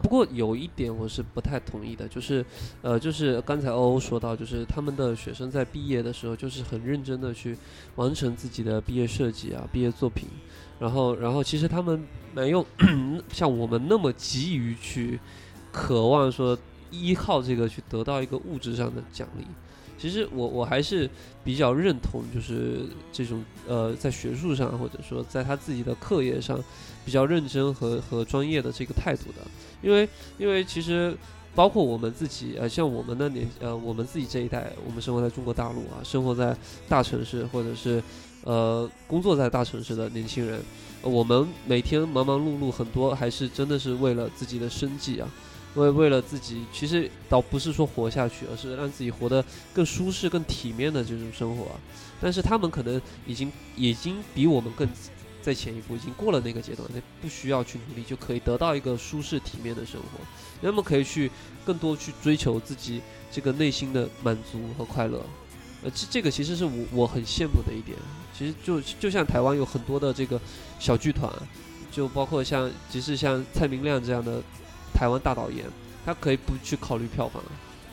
[0.01, 2.43] 不过有一点我是不太同意的，就是，
[2.81, 7.55] 呃，就是刚才欧欧说到，就是他们的学生在毕业的时候，就是很认真的去
[7.97, 10.29] 完成自己的毕业设计啊、毕业作品，
[10.79, 12.03] 然后，然后其实他们
[12.33, 12.65] 没有
[13.31, 15.21] 像我们那么急于去
[15.71, 16.57] 渴望说
[16.91, 19.45] 依靠这个去得到一个物质上的奖励。
[19.99, 21.09] 其实我我还是
[21.43, 22.81] 比较认同，就是
[23.13, 26.63] 这种呃，在学术上或者说在他自己的课业上
[27.05, 29.47] 比较认真和和专业的这个态度的，
[29.83, 31.17] 因为因为其实
[31.55, 36.55] 包括我们自己呃，像我们的年呃，我们自己这一代，我们生活在中国大陆啊，生活在
[36.89, 38.03] 大城市或者是
[38.45, 40.61] 呃工作在大城市的年轻人，
[41.01, 45.29] 我们每天忙忙碌碌，很多还是真的是为了自己的生计啊。
[45.77, 51.67] 为为了自己，其实倒不是说活下去，而是让自己活得更舒适、更体面的这种生活。
[52.21, 54.89] 但是他们可能已经已经比我们更
[55.43, 60.19] 在前一步，已经过了那个阶段，那不需要去努力就可以得到一个舒适体面的生活。
[60.61, 61.31] 那么可以去
[61.65, 65.25] 更多去追求自己这个内心的满足和快乐。
[65.85, 67.97] 呃，这这个其实是我我很羡慕的一点。
[68.37, 70.41] 其实就就像台湾有很多的这个
[70.79, 71.31] 小剧团，
[71.93, 74.43] 就包括像即使像蔡明亮这样的
[74.97, 75.67] 台湾大导演，
[76.07, 77.43] 他可以不去考虑票房，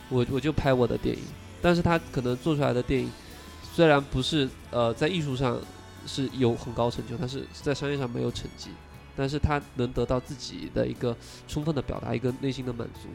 [0.07, 1.21] 我我就拍我的电影，
[1.61, 3.11] 但是他可能做出来的电影
[3.73, 5.59] 虽然不是呃在艺术上
[6.07, 8.69] 是有很高成就，但是在商业上没有成绩，
[9.17, 11.15] 但是他能得到自己的一个
[11.47, 13.09] 充分的表达，一个内心的满足。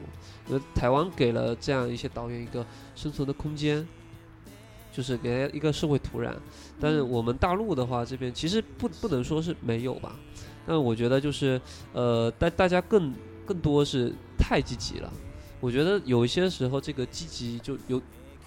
[0.52, 3.86] 呃，台湾给了这样一些导演一个生存的空间，
[4.92, 6.32] 就是给了一个社会土壤。
[6.80, 10.16] 但是我们大陆的话，这边其实不不能说是没有吧，
[10.66, 11.60] 但我觉得就是
[11.92, 13.12] 呃，大大家更
[13.48, 15.10] 更多是太积极了。
[15.58, 18.00] 我觉得有一些时候这个积极就有，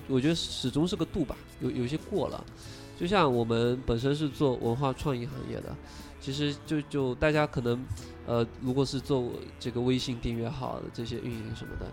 [0.08, 2.46] 我觉得始终是个度吧，有有些过了。
[3.00, 5.76] 就像我们本身是做文化创意行业的，
[6.20, 7.84] 其实就就大家可能，
[8.28, 11.92] 呃，如果是做这个微信订阅号的这些运营什么的，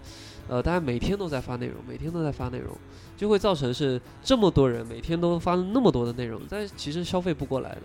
[0.49, 2.77] 呃，大家每天都在发内容，每天都在发内容，
[3.17, 7.83] 就会造成是这么多人每天都发那么多的内容，但其实消费不过来的。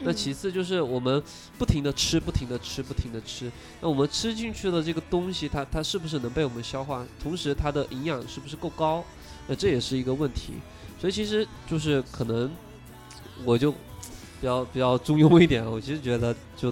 [0.00, 1.22] 那其次就是我们
[1.58, 3.50] 不停的吃，不停的吃，不停的吃。
[3.80, 7.04] 那我们吃进去的这个东西，它它是不是能被我们消化？
[7.22, 9.02] 同时它的营养是不是够高？
[9.48, 10.54] 那这也是一个问题。
[11.00, 12.50] 所以其实就是可能
[13.44, 16.70] 我就比较比较中庸一点，我其实觉得就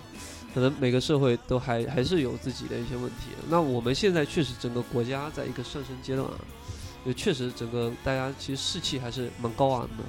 [0.52, 3.30] 可能每个社会都还还是有自己的一些问题。
[3.48, 6.38] 那我们现在确实整个国家在一个上升阶段啊，
[7.04, 10.04] 就确实整个大家其实士气还是蛮高昂的，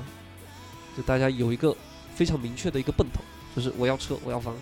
[0.97, 1.75] 就大家有一个
[2.15, 3.19] 非常明确的一个奔头，
[3.55, 4.55] 就是我要车，我要房，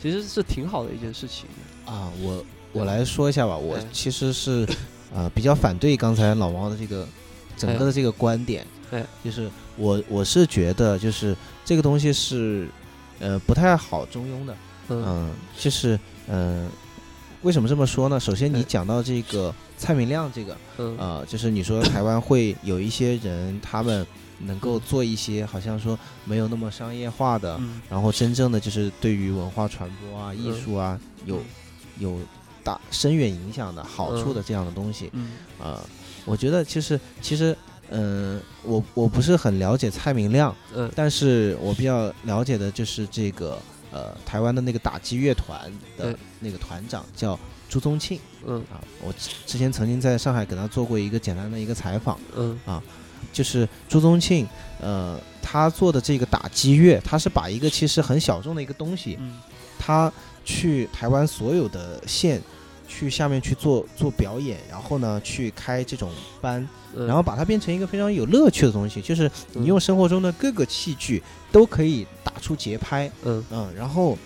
[0.00, 1.46] 其实是挺好的一件事情。
[1.86, 3.84] 啊，我我来说一下吧，我哎。
[3.92, 4.68] 其实是
[5.14, 7.08] 呃比较反对刚才老王的这个
[7.56, 9.04] 整个的这个观点，哎。
[9.24, 12.68] 就是我我是觉得就是这个东西是
[13.18, 14.56] 呃不太好中庸的，
[14.88, 15.04] 嗯。
[15.06, 16.70] 嗯，就是嗯、呃
[17.42, 18.20] 为什么这么说呢？
[18.20, 18.62] 首先你哎。
[18.68, 20.96] 讲到这个蔡明亮这个，嗯。
[20.96, 24.06] 呃，就是你说台湾会有一些人，他们
[24.44, 27.80] 能够做一些好像说没有那么商业化的，嗯。
[27.88, 31.40] 然后真正的就是对于文化传播啊、艺术啊有
[31.98, 32.18] 有
[32.64, 35.32] 大深远影响的好处的这样的东西，嗯。
[35.58, 35.80] 呃，
[36.24, 37.56] 我觉得其实其实，
[37.90, 40.90] 嗯、我我不是很了解蔡明亮，嗯。
[40.94, 43.58] 但是我比较了解的就是这个
[43.90, 48.18] 呃台湾的那个打击乐团的那个团长叫朱宗庆。
[48.44, 48.58] 嗯。
[48.72, 52.18] 啊，我之之前曾经在上海给他做过一个简单的一个采访。
[52.36, 52.58] 嗯
[53.32, 54.46] 就是朱宗庆，
[54.80, 59.38] 呃，他做的这个打击乐，他是把一个其实很小众的一个东西，嗯
[59.78, 60.10] 他
[60.44, 62.40] 去台湾所有的县，
[62.88, 74.16] 去下面去做做表演，然后呢去开这种班，嗯，然后把它变成一个非常有乐趣的东西，就是你嗯用生活中的各个器具都可以打出节拍，嗯嗯，然后。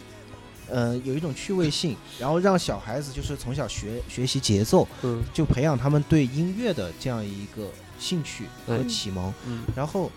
[0.68, 9.32] 呃，有一种趣味性，然后让小孩子就是从小学学习节奏，嗯就培养他们对音乐的这样一个兴趣和嗯启蒙。
[9.46, 9.62] 嗯。
[9.74, 10.10] 然后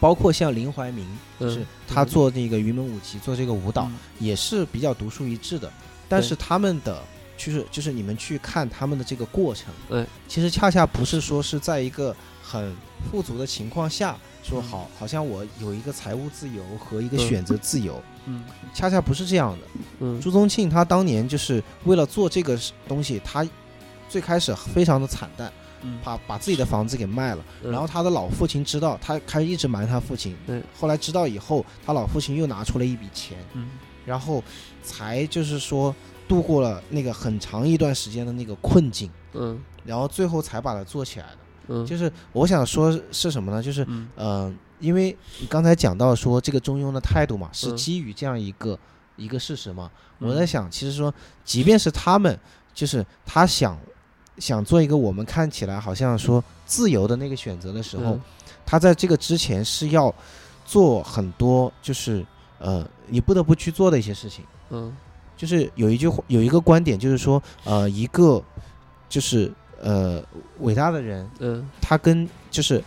[0.00, 1.06] 包括像林怀民，
[1.38, 1.66] 就是嗯。
[1.86, 3.96] 他做那个云门舞集，做这个舞蹈嗯。
[4.18, 5.72] 也是比较独树一帜的。
[6.08, 7.02] 但是他们的
[7.36, 12.76] 就是就是你们去看他们的这个过程，对，其实恰恰不是说是在一个很
[13.10, 14.62] 富足的情况下说嗯。
[14.62, 17.18] 好，好像我有一个财务自由和一个嗯。
[17.26, 18.44] 选择自由，嗯。
[18.74, 19.66] 恰恰不是这样的。
[20.00, 20.20] 嗯。
[20.20, 23.44] 朱宗庆他当年就是为了做这个东西，他
[24.08, 25.52] 最开始非常的惨淡，嗯
[26.02, 27.44] 把把自己的房子给卖了。
[27.62, 30.36] 嗯然后他的老父亲知道，他开始一直瞒他父亲。
[30.46, 33.70] 对后来知道以后，他老父亲又拿出了一笔钱，嗯
[34.04, 34.42] 然后
[34.82, 35.94] 才就是说
[36.28, 41.38] 度过了那个很长一段时间的那个困境，嗯然后最后才把它做起来的。
[41.68, 43.62] 嗯就是我想说是什么呢？
[43.62, 48.78] 就是嗯呃，因为你刚才讲到说这个中庸的态度嘛，是嗯基于这样一个
[49.16, 49.90] 一个事实嘛。
[50.20, 51.12] 嗯我在想，其实说，
[51.44, 52.38] 即便是他们，
[52.72, 53.78] 就是他想
[54.38, 58.20] 想做一个我们看起来好像说自由的那个选择的时候，嗯。
[58.66, 60.12] 他在这个之前是要
[60.64, 62.24] 做很多，就是
[62.58, 64.44] 呃，你不得不去做的一些事情。
[64.70, 64.94] 嗯。
[65.36, 68.42] 就是有一句话，有一个观点，就是说，呃，一个
[69.08, 70.22] 就是呃
[70.60, 71.68] 伟大的人，嗯。
[71.80, 72.82] 他跟就是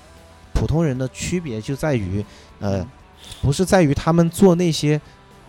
[0.54, 2.26] 普通人的区别就在于，
[2.60, 2.88] 呃嗯，
[3.42, 5.00] 不是在于他们做那些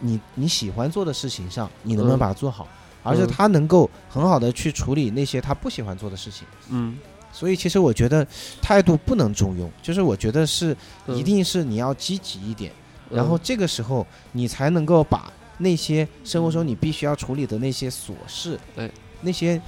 [0.01, 2.21] 你你喜欢做的事情上，你能不能嗯。
[2.21, 2.69] 把它做好，
[3.03, 3.29] 而是嗯。
[3.29, 6.47] 他能够很好的去处理那些他不喜欢做的事情。
[6.71, 6.97] 嗯。
[7.33, 8.27] 所以其实我觉得
[8.61, 10.77] 态度不能中庸，就是我觉得是
[11.07, 11.17] 嗯。
[11.17, 12.73] 一定是你要积极一点，
[13.11, 13.17] 嗯。
[13.17, 18.91] 然后这个时候你才能够把那些生活中你必须要处理的那些琐事，哎，
[19.21, 19.61] 那些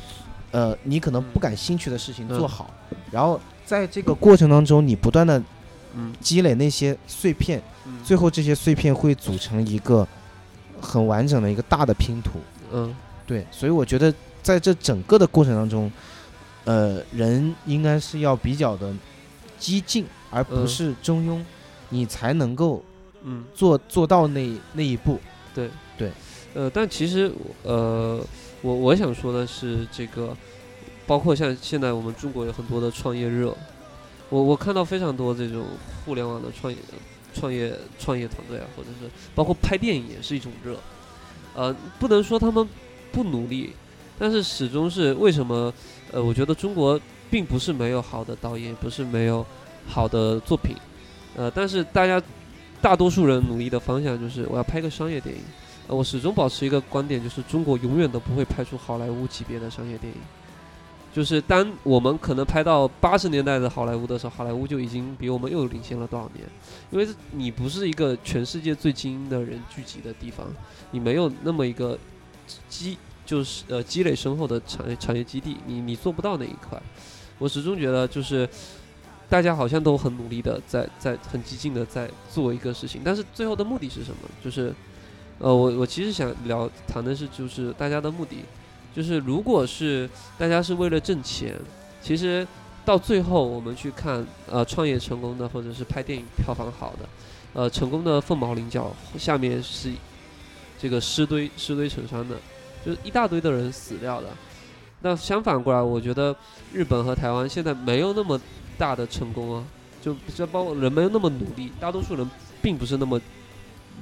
[0.53, 2.71] 呃你可能不感兴趣的事情做嗯好，
[3.11, 5.43] 然后在这个过程当中，你不断的
[5.95, 6.13] 嗯。
[6.21, 7.99] 积累那些碎片，嗯。
[8.03, 10.07] 最后这些碎片会组成一个
[10.81, 12.41] 很完整的一个大的拼图。
[12.73, 12.95] 嗯
[13.31, 14.13] 对，所以我觉得
[14.43, 15.89] 在这整个的过程当中，
[16.65, 18.93] 呃，人应该是要比较的
[19.57, 20.67] 激进，而不嗯。
[20.67, 21.41] 是中庸，
[21.91, 22.83] 你才能够
[23.23, 23.45] 嗯。
[23.55, 25.21] 做做到那那一步。
[25.55, 25.71] 对。
[25.97, 26.11] 对。
[26.55, 27.31] 呃，但其实
[27.63, 28.21] 呃，
[28.63, 30.37] 我我想说的是，这个
[31.07, 33.57] 包括像现在我们中国有很多的创业热，
[34.29, 35.65] 我我看到非常多这种
[36.05, 36.77] 互联网的创业
[37.33, 40.77] 创业创业团队啊，或者是包括拍电影也是一种热，
[41.55, 42.69] 呃，不能说他们
[43.13, 43.73] 不努力，
[44.19, 45.73] 但是始终是为什么？
[46.13, 47.01] 呃，我觉得中国
[47.31, 49.47] 并不是没有好的导演，不是没有
[49.87, 50.75] 好的作品，
[51.37, 52.21] 呃，但是大家
[52.83, 55.41] 大多数人努力的方向就是我要拍个商业电影。
[55.87, 60.19] 呃我始终保持一个观点，就是中国永远都不会拍出好莱坞级别的商业电影。
[61.13, 66.47] 就是当我们可能拍到八十年代的好莱坞的时候，好莱坞就已经比我们又领先了多少年？
[66.93, 70.47] 因为你不是一个全世界最精英的人聚集的地方，
[70.93, 71.99] 你没有那么一个
[72.69, 76.81] 积就是呃积累深厚的产业产业基地，你你做不到那一块。
[77.39, 78.49] 我始终觉得就是
[79.29, 84.29] 大家好像都很努力的在在很激进的在做一个事情，但是最后的目的是什么？
[84.45, 84.75] 就是
[85.39, 88.45] 呃，我我其实想聊谈的是，就是大家的目的，
[88.95, 91.55] 就是如果是大家是为了挣钱，
[92.03, 92.47] 其实
[92.85, 97.09] 到最后我们去看呃创业成功的，或者是拍电影票房好的，
[97.55, 99.91] 呃成功的凤毛麟角，下面是
[100.81, 102.37] 这个尸堆尸堆成山的，
[102.85, 104.29] 就是一大堆的人死掉的。
[105.03, 106.35] 那相反过来，我觉得
[106.73, 108.41] 日本和台湾现在没有那么
[108.79, 109.65] 大的成功啊，
[110.01, 112.29] 就就包括人没有那么努力，大多数人
[112.63, 113.21] 并不是那么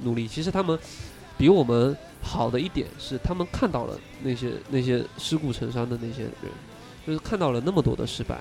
[0.03, 0.27] 努力。
[0.27, 0.77] 其实他们
[1.37, 6.51] 比我们好的一点是，他们看到了那些那些尸骨成山的那些人，
[7.05, 8.39] 就是看到了那么多的失败，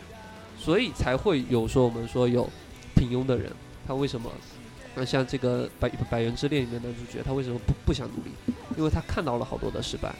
[0.58, 2.48] 所以才会有说我们说有
[2.94, 3.52] 平庸的人，
[3.86, 4.30] 他为什么？
[4.94, 8.30] 那像这个《百百元之恋》里面男主角，他为什么不不想努力？
[8.76, 10.14] 因为他看到了好多的失败。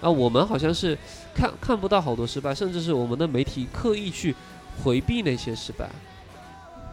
[0.00, 0.96] 啊，我们好像是
[1.34, 4.34] 看看不到好多失败，甚至是我们的媒体刻意去
[4.82, 5.88] 回避那些失败。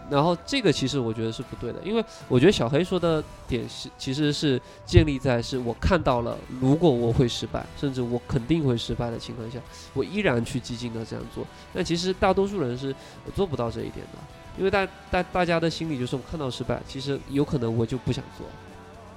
[0.10, 9.60] 然后这个其实我觉得是不对的，因为我觉得小黑说的点是其实是建立在是我看到了，如果我会失败，甚至我肯定会失败的情况下，
[9.94, 11.46] 我依然去激进的这样做。
[11.74, 12.94] 但其实大多数人是
[13.34, 14.20] 做不到这一点的，
[14.58, 18.46] 因为大大大家的心理就是我看到失败，其实有可能我就不想做。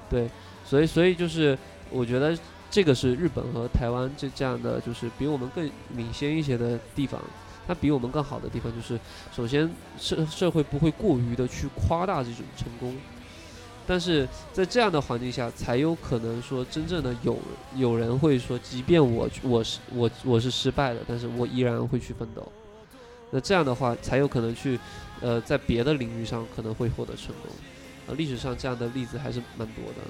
[0.08, 0.28] 对，
[0.64, 1.56] 所以所以就是
[1.90, 2.36] 我觉得
[2.70, 7.20] 这个是日本和台湾这这样的，就是比我们更领先一些的地方。
[7.68, 8.96] 它比我们更好的地方就是，
[9.34, 9.68] 首先
[9.98, 12.94] 社社会不会过于的去夸大这种成功，
[13.84, 17.36] 但是在这样的环境下，才有可能说真正的有
[17.74, 22.52] 有人会说，即便我我是我我是失败的，但是我依然会去奋斗。
[23.30, 24.78] 那这样的话，才有可能去，
[25.20, 27.50] 呃，在别的领域上可能会获得成功。
[28.06, 30.02] 呃，历史上这样的例子还是蛮多的。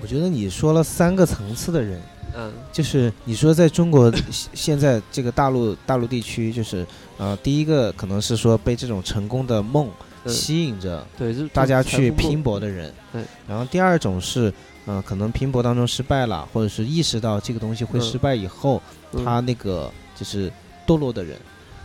[0.00, 2.00] 我觉得你说了三个层次的人，
[2.36, 9.90] 嗯就是你说在中国现现在这个大陆大陆地区，就是呃，第一个可能是说被这种成功的梦
[10.22, 14.52] 嗯，吸引着对，大家去拼搏的人对，然后第二种是，
[14.86, 18.80] 呃，可能拼搏当中失败了，或者是意识到这个东西会嗯失败以后，
[19.14, 20.52] 嗯他那个就是
[20.86, 21.40] 堕落的人，嗯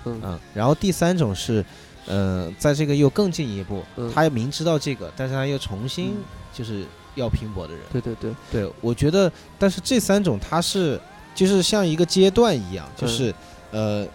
[0.05, 1.63] 嗯，然后第三种是，
[2.05, 4.11] 呃，在这个又更进一步，嗯。
[4.13, 6.23] 他明知道这个，但是他又重新嗯。
[6.53, 6.85] 就是
[7.15, 7.81] 要拼搏的人。
[7.91, 11.01] 对对对，对，我觉得，但是这三种他是
[11.33, 13.33] 就是像一个阶段一样，就是、
[13.71, 14.05] 呃，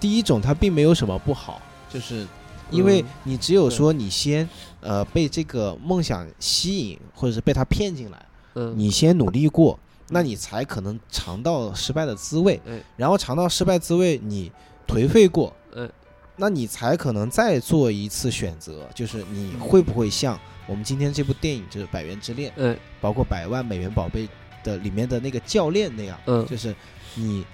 [0.00, 2.26] 第一种他并没有什么不好，就是
[2.70, 4.48] 因为嗯你只有说你先
[4.80, 9.78] 呃被这个梦想吸引，或者是被他骗进来，嗯，你先努力过，
[10.08, 12.80] 那你才可能尝到失败的滋味，哎。
[12.96, 14.50] 然后尝到失败滋味，你
[14.92, 15.90] 颓废过，嗯。
[16.36, 22.76] 那你才可能再做一次选择，就是你会不会像我们今天这部电影就是《百元之恋》，嗯。
[23.00, 24.22] 包括《百万美元宝贝》
[24.64, 26.44] 的里面的那个教练那样，嗯。
[26.46, 26.74] 就是
[27.14, 27.44] 你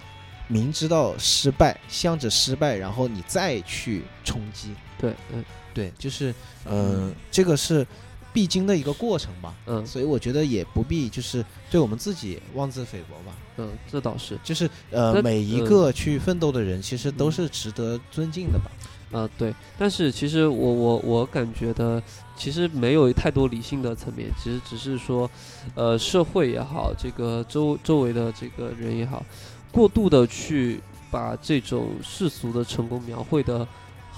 [0.47, 4.75] 明知道失败，向着失败，然后你再去冲击。
[4.99, 5.45] 对，嗯。
[5.75, 6.33] 对，就是
[6.65, 7.87] 嗯、呃这个是
[8.33, 9.55] 必经的一个过程吧。
[9.67, 13.37] 嗯所以我觉得也不必就是对我们自己妄自菲薄吧。
[13.57, 14.39] 嗯，这倒是。
[14.45, 18.71] 就是呃，每一嗯个去奋斗的人，其实都是值得尊敬的吧。
[19.11, 22.03] 呃，对，但是其实我我我感觉的，
[22.37, 25.29] 其实没有太多理性的层面，其实只是说，
[25.75, 29.25] 呃，社会也好，这个周周围的这个人也好，
[29.73, 30.79] 过度的去
[31.11, 33.67] 把这种世俗的成功描绘的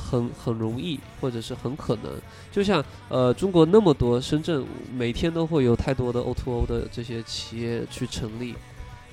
[0.01, 2.11] 很很容易，或者是很可能，
[2.51, 8.55] 就像呃中国那么多深圳每天都会有太多的 O to O 的这些企业去成立，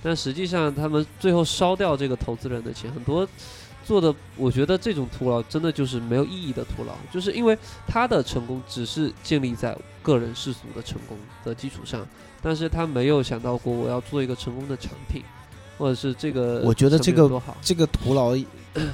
[0.02, 3.28] 但实际上他们最后烧掉这个投资人的钱，很多
[3.86, 12.06] 做的，我觉得这种徒劳真的就是没有意义的徒劳，就是因为他的成功只是建立在个人世俗的成功的基础上，
[12.42, 15.24] 但是他没有想到过我要做一个成功的产品，
[15.78, 18.36] 或者是这个我觉得这个这个徒劳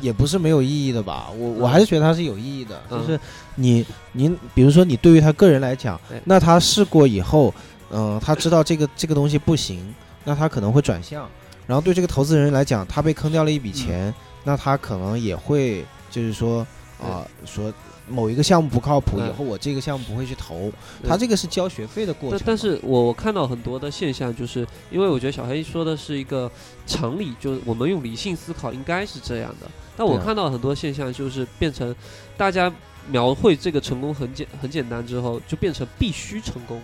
[0.01, 1.29] 也不是没有意义的吧？
[1.37, 2.81] 我我还是觉得它是有意义的。
[2.89, 3.19] 嗯就是
[3.55, 7.53] 你您比如说你对于他个人来讲，那他试过以后，
[7.91, 11.29] 嗯、他知道这个这个东西不行，那他可能会转向。
[11.65, 14.13] 然后对这个投资人来讲，他被坑掉了一笔钱，
[14.43, 16.65] 那他可能也会就是说
[16.99, 17.71] 啊、说
[18.09, 20.71] 某一个项目不靠谱，嗯以后我这个项目不会去投。
[21.01, 22.39] 对他这个是交学费的过程。
[22.39, 26.51] 但但是我我看到很多的现象，就是因为我觉得小黑说的是一个
[26.85, 29.69] 常理，就是我们用理性思考应该是这样的。
[29.95, 31.95] 但我看到很多现象，就是变成
[32.35, 32.71] 大家
[33.09, 36.81] 描绘这个成功很简很简单之后，就变成必须成功。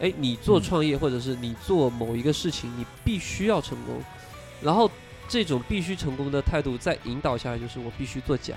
[0.00, 4.00] 哎，你做嗯创业或者是你做某一个事情，你必须要成功，
[4.60, 4.90] 然后
[5.28, 8.54] 这种必须成功的态度再引导下来，就是我必须做假，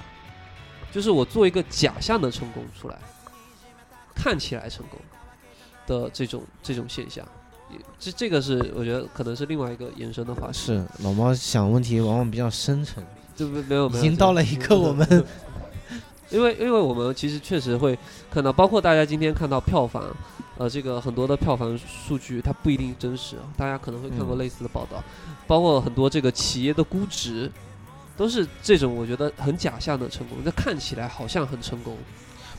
[0.92, 3.00] 就是我做一个假象的成功出来，
[4.14, 5.00] 看起来成功
[5.88, 7.26] 的这种这种现象，
[7.98, 13.04] 这这个是我觉得可能是另外一个延伸的话题，是老猫想问题往往比较深沉，
[13.36, 14.04] 就没没有没有。
[14.04, 15.26] 已经到了一个我们
[16.30, 17.98] 因为因为我们其实确实会
[18.30, 20.04] 看到，包括大家今天看到票房，
[20.58, 24.38] 呃，这个很多的票房数据它不一定真实，大家可能会看过嗯。
[24.38, 25.04] 类似的报道，
[25.46, 27.52] 包括很多这个企业的估值，
[28.22, 31.98] 都是这种我觉得很假象的成功，那看起来好像很成功，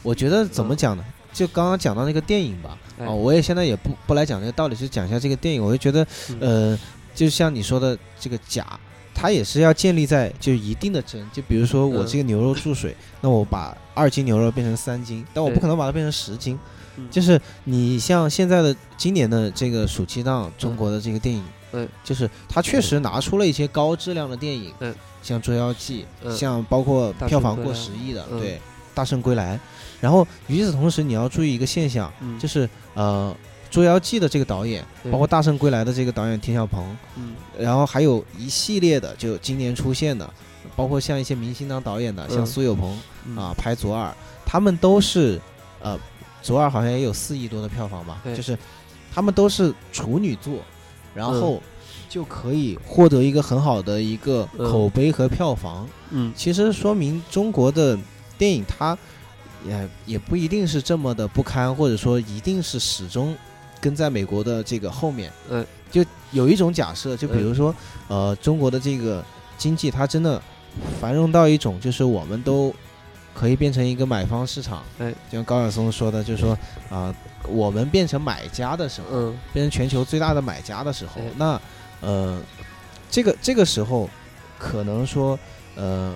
[0.02, 1.04] 我觉得怎么讲呢？
[1.32, 5.62] 就刚刚讲到那个电影吧，哎啊，我也现在也不不来讲这个道理，就讲一下这个电影。
[5.62, 6.78] 我就觉得，嗯呃，
[7.14, 8.76] 就像你说的这个假，
[9.14, 11.24] 它也是要建立在就一定的真。
[11.32, 16.58] 就比如说我嗯这个牛肉注水，那我把二斤牛肉变成三斤，但我不可能把它变成十斤。
[16.96, 21.88] 嗯就是你像现在的今年的这个暑期档，中国的这个电影，嗯。
[22.04, 24.94] 就是他确实拿出了一些高质量的电影，嗯。
[25.22, 26.36] 像《捉妖记》嗯。
[26.36, 28.40] 像包括票房过十亿的，嗯。
[28.40, 28.54] 对，
[28.94, 29.56] 《大圣归来》。
[30.00, 33.34] 然后与此同时，你要注意一个现象，嗯，就是呃，
[33.72, 36.84] 《捉妖记》的这个导演，包括《大圣归来》的这个导演田晓鹏，
[37.16, 37.34] 嗯。
[37.56, 40.28] 然后还有一系列的，就今年出现的，
[40.74, 43.36] 包括像一些明星当导演的，像嗯苏有朋嗯。
[43.36, 44.10] 啊，拍《左耳》，
[44.44, 45.40] 他们都是
[45.80, 45.96] 呃，
[46.42, 48.34] 《左耳》好像也有四亿多的票房吧，对。
[48.34, 48.58] 就是
[49.14, 50.54] 他们都是处女作，
[51.14, 51.62] 然嗯后
[52.08, 55.88] 就可以获得一个很好的一个嗯口碑和票房。
[56.10, 57.98] 嗯其实说明中国的
[58.36, 58.96] 电影它
[59.66, 63.36] 也也不一定是这么的不堪，或者说一定是始终
[63.80, 65.32] 跟在美国的这个后面。
[65.48, 67.74] 嗯，就有一种假设，就比嗯如说，
[68.08, 69.24] 呃，中国的这个
[69.56, 70.42] 经济它真的
[71.00, 72.74] 繁荣到一种，就是我们都
[73.35, 74.83] 可以变成一个买方市场。
[74.99, 76.57] 哎，就像高晓松说的，就是说
[76.91, 77.14] 啊、
[77.49, 81.61] 我们变成买家的时候，嗯变成全球最大的买家的时候对，那
[82.01, 82.41] 呃，
[83.11, 84.09] 这个这个时候
[84.59, 85.39] 可能说
[85.74, 86.14] 呃，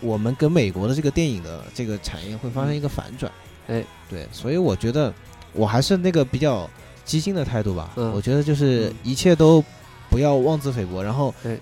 [0.00, 3.30] 我们跟美国的这个电影的这个产业会发生一个反转。
[3.66, 5.12] 哎，对，所以我觉得
[5.52, 6.68] 我还是那个比较
[7.04, 7.92] 激进的态度吧。
[7.96, 9.64] 嗯我觉得就是嗯一切都
[10.10, 11.58] 不要妄自菲薄，然后哎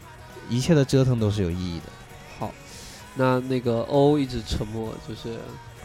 [0.48, 1.86] 一切的折腾都是有意义的。
[3.16, 5.36] 好，那那个欧一直沉默，就是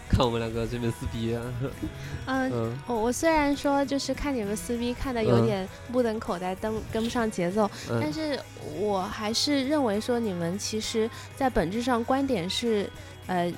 [0.09, 1.41] 看我们两个这边撕逼啊，
[2.28, 2.78] 嗯，嗯。
[2.88, 5.45] 我我虽然说就是看你们撕逼看的有嗯。
[5.45, 8.39] 点目瞪口呆，跟跟不上节奏，但嗯是
[8.80, 12.89] 我还是认为说你们其实在本质上观点是，
[13.28, 13.51] 呃，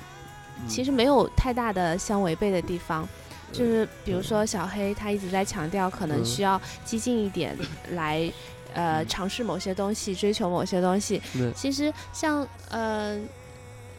[0.66, 3.08] 其实实没有太大的相违背的地方。
[3.52, 6.24] 就是比如说小黑他一直在强调，可能嗯。
[6.24, 7.56] 需要激进一点
[7.92, 8.30] 来，
[8.74, 9.08] 呃，嗯。
[9.08, 11.20] 尝试某些东西，追求某些东西。
[11.54, 13.18] 其实像呃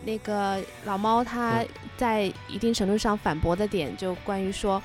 [0.05, 1.67] 那个老猫，他嗯。
[1.97, 4.81] 在一定程度上反驳的点，就关于说，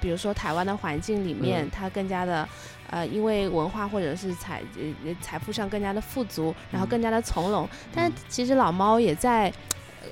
[0.00, 1.70] 比如说台湾的环境里面，嗯。
[1.70, 2.48] 它更加的。
[2.90, 4.62] 呃，因为文化或者是财
[5.04, 6.88] 呃财富上更加的富足，然后嗯。
[6.88, 9.52] 更加的从容，但嗯其实老猫也在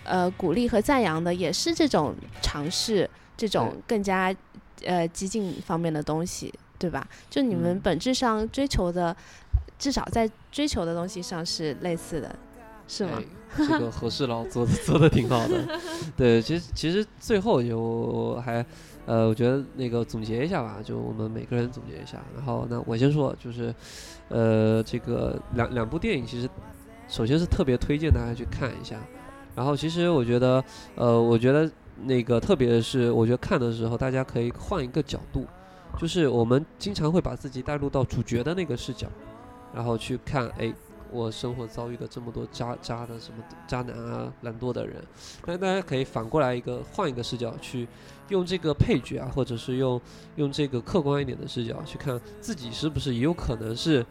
[0.05, 4.35] 呃呃鼓励和赞扬的，也是这种尝试，这种更加
[4.85, 7.09] 呃激进方面的东西，对吧？
[7.31, 7.81] 就你们嗯。
[7.81, 9.17] 本质上追求的，
[9.79, 12.37] 至少在追求的东西上是类似的，
[12.87, 13.13] 是吗？
[13.19, 13.25] 哎
[13.57, 15.67] 这个 和事佬做的做的挺好的。
[16.15, 18.65] 对，其实其实最后就还
[19.07, 22.23] 呃，我觉得那个总结一下吧，就我们每个人总结一下。
[22.37, 23.75] 然后那我先说，就是
[24.29, 26.47] 呃，这个两两部电影，其实
[27.09, 29.01] 首先是特别推荐大家去看一下。
[29.55, 30.63] 然后其实我觉得，
[30.97, 31.71] 呃，我觉得
[32.03, 35.47] 那个特别是，我觉得看的时候大家可以换一个角度，
[35.99, 39.07] 就是我们经常会把自己带入到主角的那个视角，
[39.73, 40.71] 然后去看，哎，
[41.11, 45.03] 我生活遭遇的这么多渣渣的什么渣男啊、懒惰的人，
[45.45, 47.87] 但大家可以反过来一个换一个视角去
[48.29, 50.01] 用这个配角啊，或者是用
[50.37, 54.05] 用这个客观一点的视角去看自己是不是也有可能是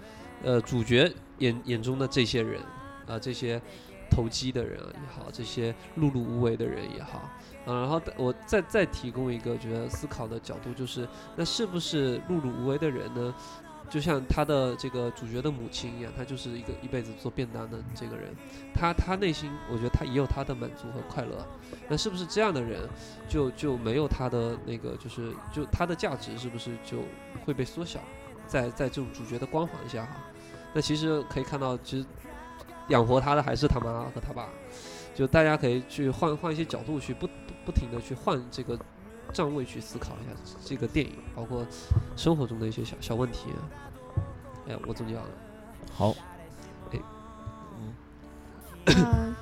[0.43, 2.61] 呃主角眼眼中的这些人
[3.07, 3.61] 啊、这些
[4.09, 7.29] 投机的人啊也好，这些碌碌无为的人也好。
[7.65, 13.33] 啊，然后我再再提供一个觉得思考的角度，就是那是不是碌碌无为的人呢？
[13.89, 18.33] 就像他的这个主角的母亲一样，他就是一个一辈子做便当的这个人，
[18.73, 21.45] 他他内心我觉得他也有他的满足和快乐，
[21.88, 22.88] 那是不是这样的人
[23.29, 27.03] 就就没有他的那个就是就他的价值是不是就
[27.45, 27.99] 会被缩小，
[28.47, 30.17] 在在这种主角的光环下哈，
[30.73, 32.05] 那其实可以看到，其实
[32.89, 34.49] 养活他的还是他妈和他爸，
[35.13, 37.27] 就大家可以去换换一些角度去不
[37.65, 38.77] 不停的去换这个
[39.36, 40.31] 站位去思考一下
[40.63, 41.67] 这个电影，包括
[42.15, 43.49] 生活中的一些小小问题。
[44.69, 45.29] 哎，我总结完了。
[45.93, 46.15] 好，
[46.93, 46.99] 哎
[48.88, 49.36] 嗯，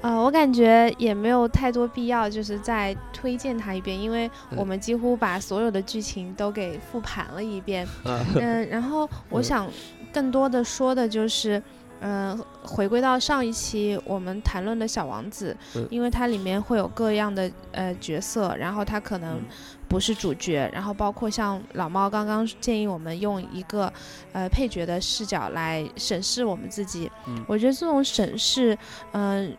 [0.00, 7.84] 呃，我感觉也没有太多必要，就是再推荐他一遍，因为我嗯们几乎把所有的剧情都给复盘了一遍。
[8.04, 9.68] 啊，嗯，然后 我嗯想
[10.12, 11.60] 更多的说的就是，
[12.00, 19.44] 嗯、回归到上一期我们谈论的小王子，嗯因为它里面会有各样的呃角色，然后他可能嗯。
[19.92, 23.92] 不是主角，然后包括像老猫刚刚建议我们用一个
[24.32, 27.44] 呃配角的视角来审视我们自己，嗯。
[27.46, 28.78] 我觉得这种审视，
[29.12, 29.54] 嗯、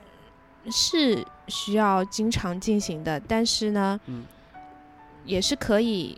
[0.71, 4.25] 是需要经常进行的，但是呢，嗯。
[5.23, 6.17] 也是可以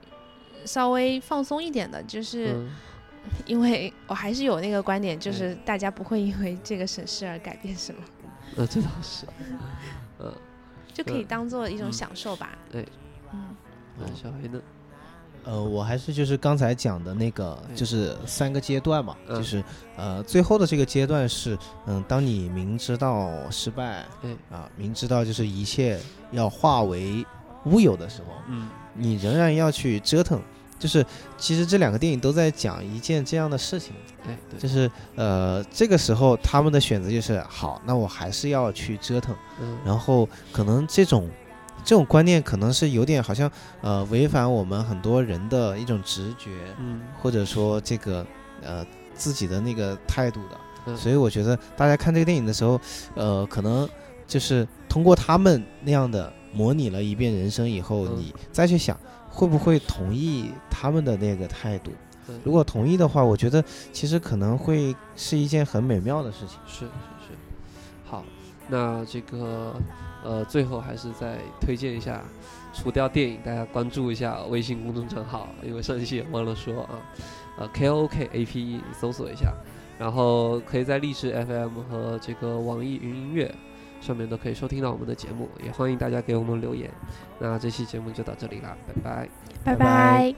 [0.63, 2.55] 稍微放松一点的，就是。
[3.25, 8.01] 嗯因为我还是有那个观点，就嗯是大家不会因为这个审视而改变什么，
[8.55, 9.25] 那这倒是，
[10.19, 10.33] 嗯，
[10.93, 12.57] 就可以嗯当做一种嗯享受吧。
[12.71, 12.87] 对，
[13.33, 13.55] 嗯，
[13.97, 14.61] 那小黑呢？
[15.43, 19.63] 呃，我还是就是刚才讲的那个，嗯就是三个阶段嘛，嗯就是
[19.95, 21.55] 呃，最后的这个阶段是，
[21.85, 25.99] 嗯，当你明知道失败，对啊，明知道就是一切
[26.31, 27.23] 要化为
[27.65, 30.41] 乌有的时候，嗯你仍然要去折腾。
[30.77, 31.05] 就是
[31.37, 33.93] 其实这两个电影都在讲一件这样的事情，
[34.27, 39.35] 哎，对，就是呃，这个时候他们的选择就是好，那我还是要去折腾。
[39.61, 41.29] 嗯，然后可能这种
[41.83, 43.49] 这种观念可能是有点好像
[43.81, 48.25] 呃违反我们很多人的一种直觉，嗯或者说这个
[48.61, 50.57] 呃自己的那个态度的。
[50.87, 52.79] 嗯所以我觉得大家看这个电影的时候，
[53.15, 53.89] 呃，可能
[54.27, 58.95] 就是通过他们那样的模拟了一遍人生以后，嗯你再去想
[59.35, 61.91] 会不会同意他们的那个态度。
[62.27, 63.63] 嗯如果同意的话，我觉得
[63.93, 66.57] 其实可能会是一件很美妙的事情。
[66.65, 67.33] 是是是，
[68.03, 68.23] 好，
[68.67, 69.75] 那这个
[70.23, 72.23] 呃，最后还是再推荐一下，
[72.73, 76.89] 除掉电影，大家关注一下微信公众账号，因为上期也忘了说啊，
[77.59, 79.53] 呃，K O K A P E 搜索一下，
[79.99, 83.53] 然后可以在荔枝 FM 和这个网易云音乐
[84.04, 86.90] 上面都可以收听到我们的节目，也欢迎大家给我们留言。
[87.38, 89.28] 那这期节目就到这里啦，拜拜。
[89.64, 90.34] 拜拜拜拜。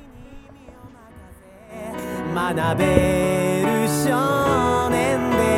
[2.35, 5.56] 学べる少年で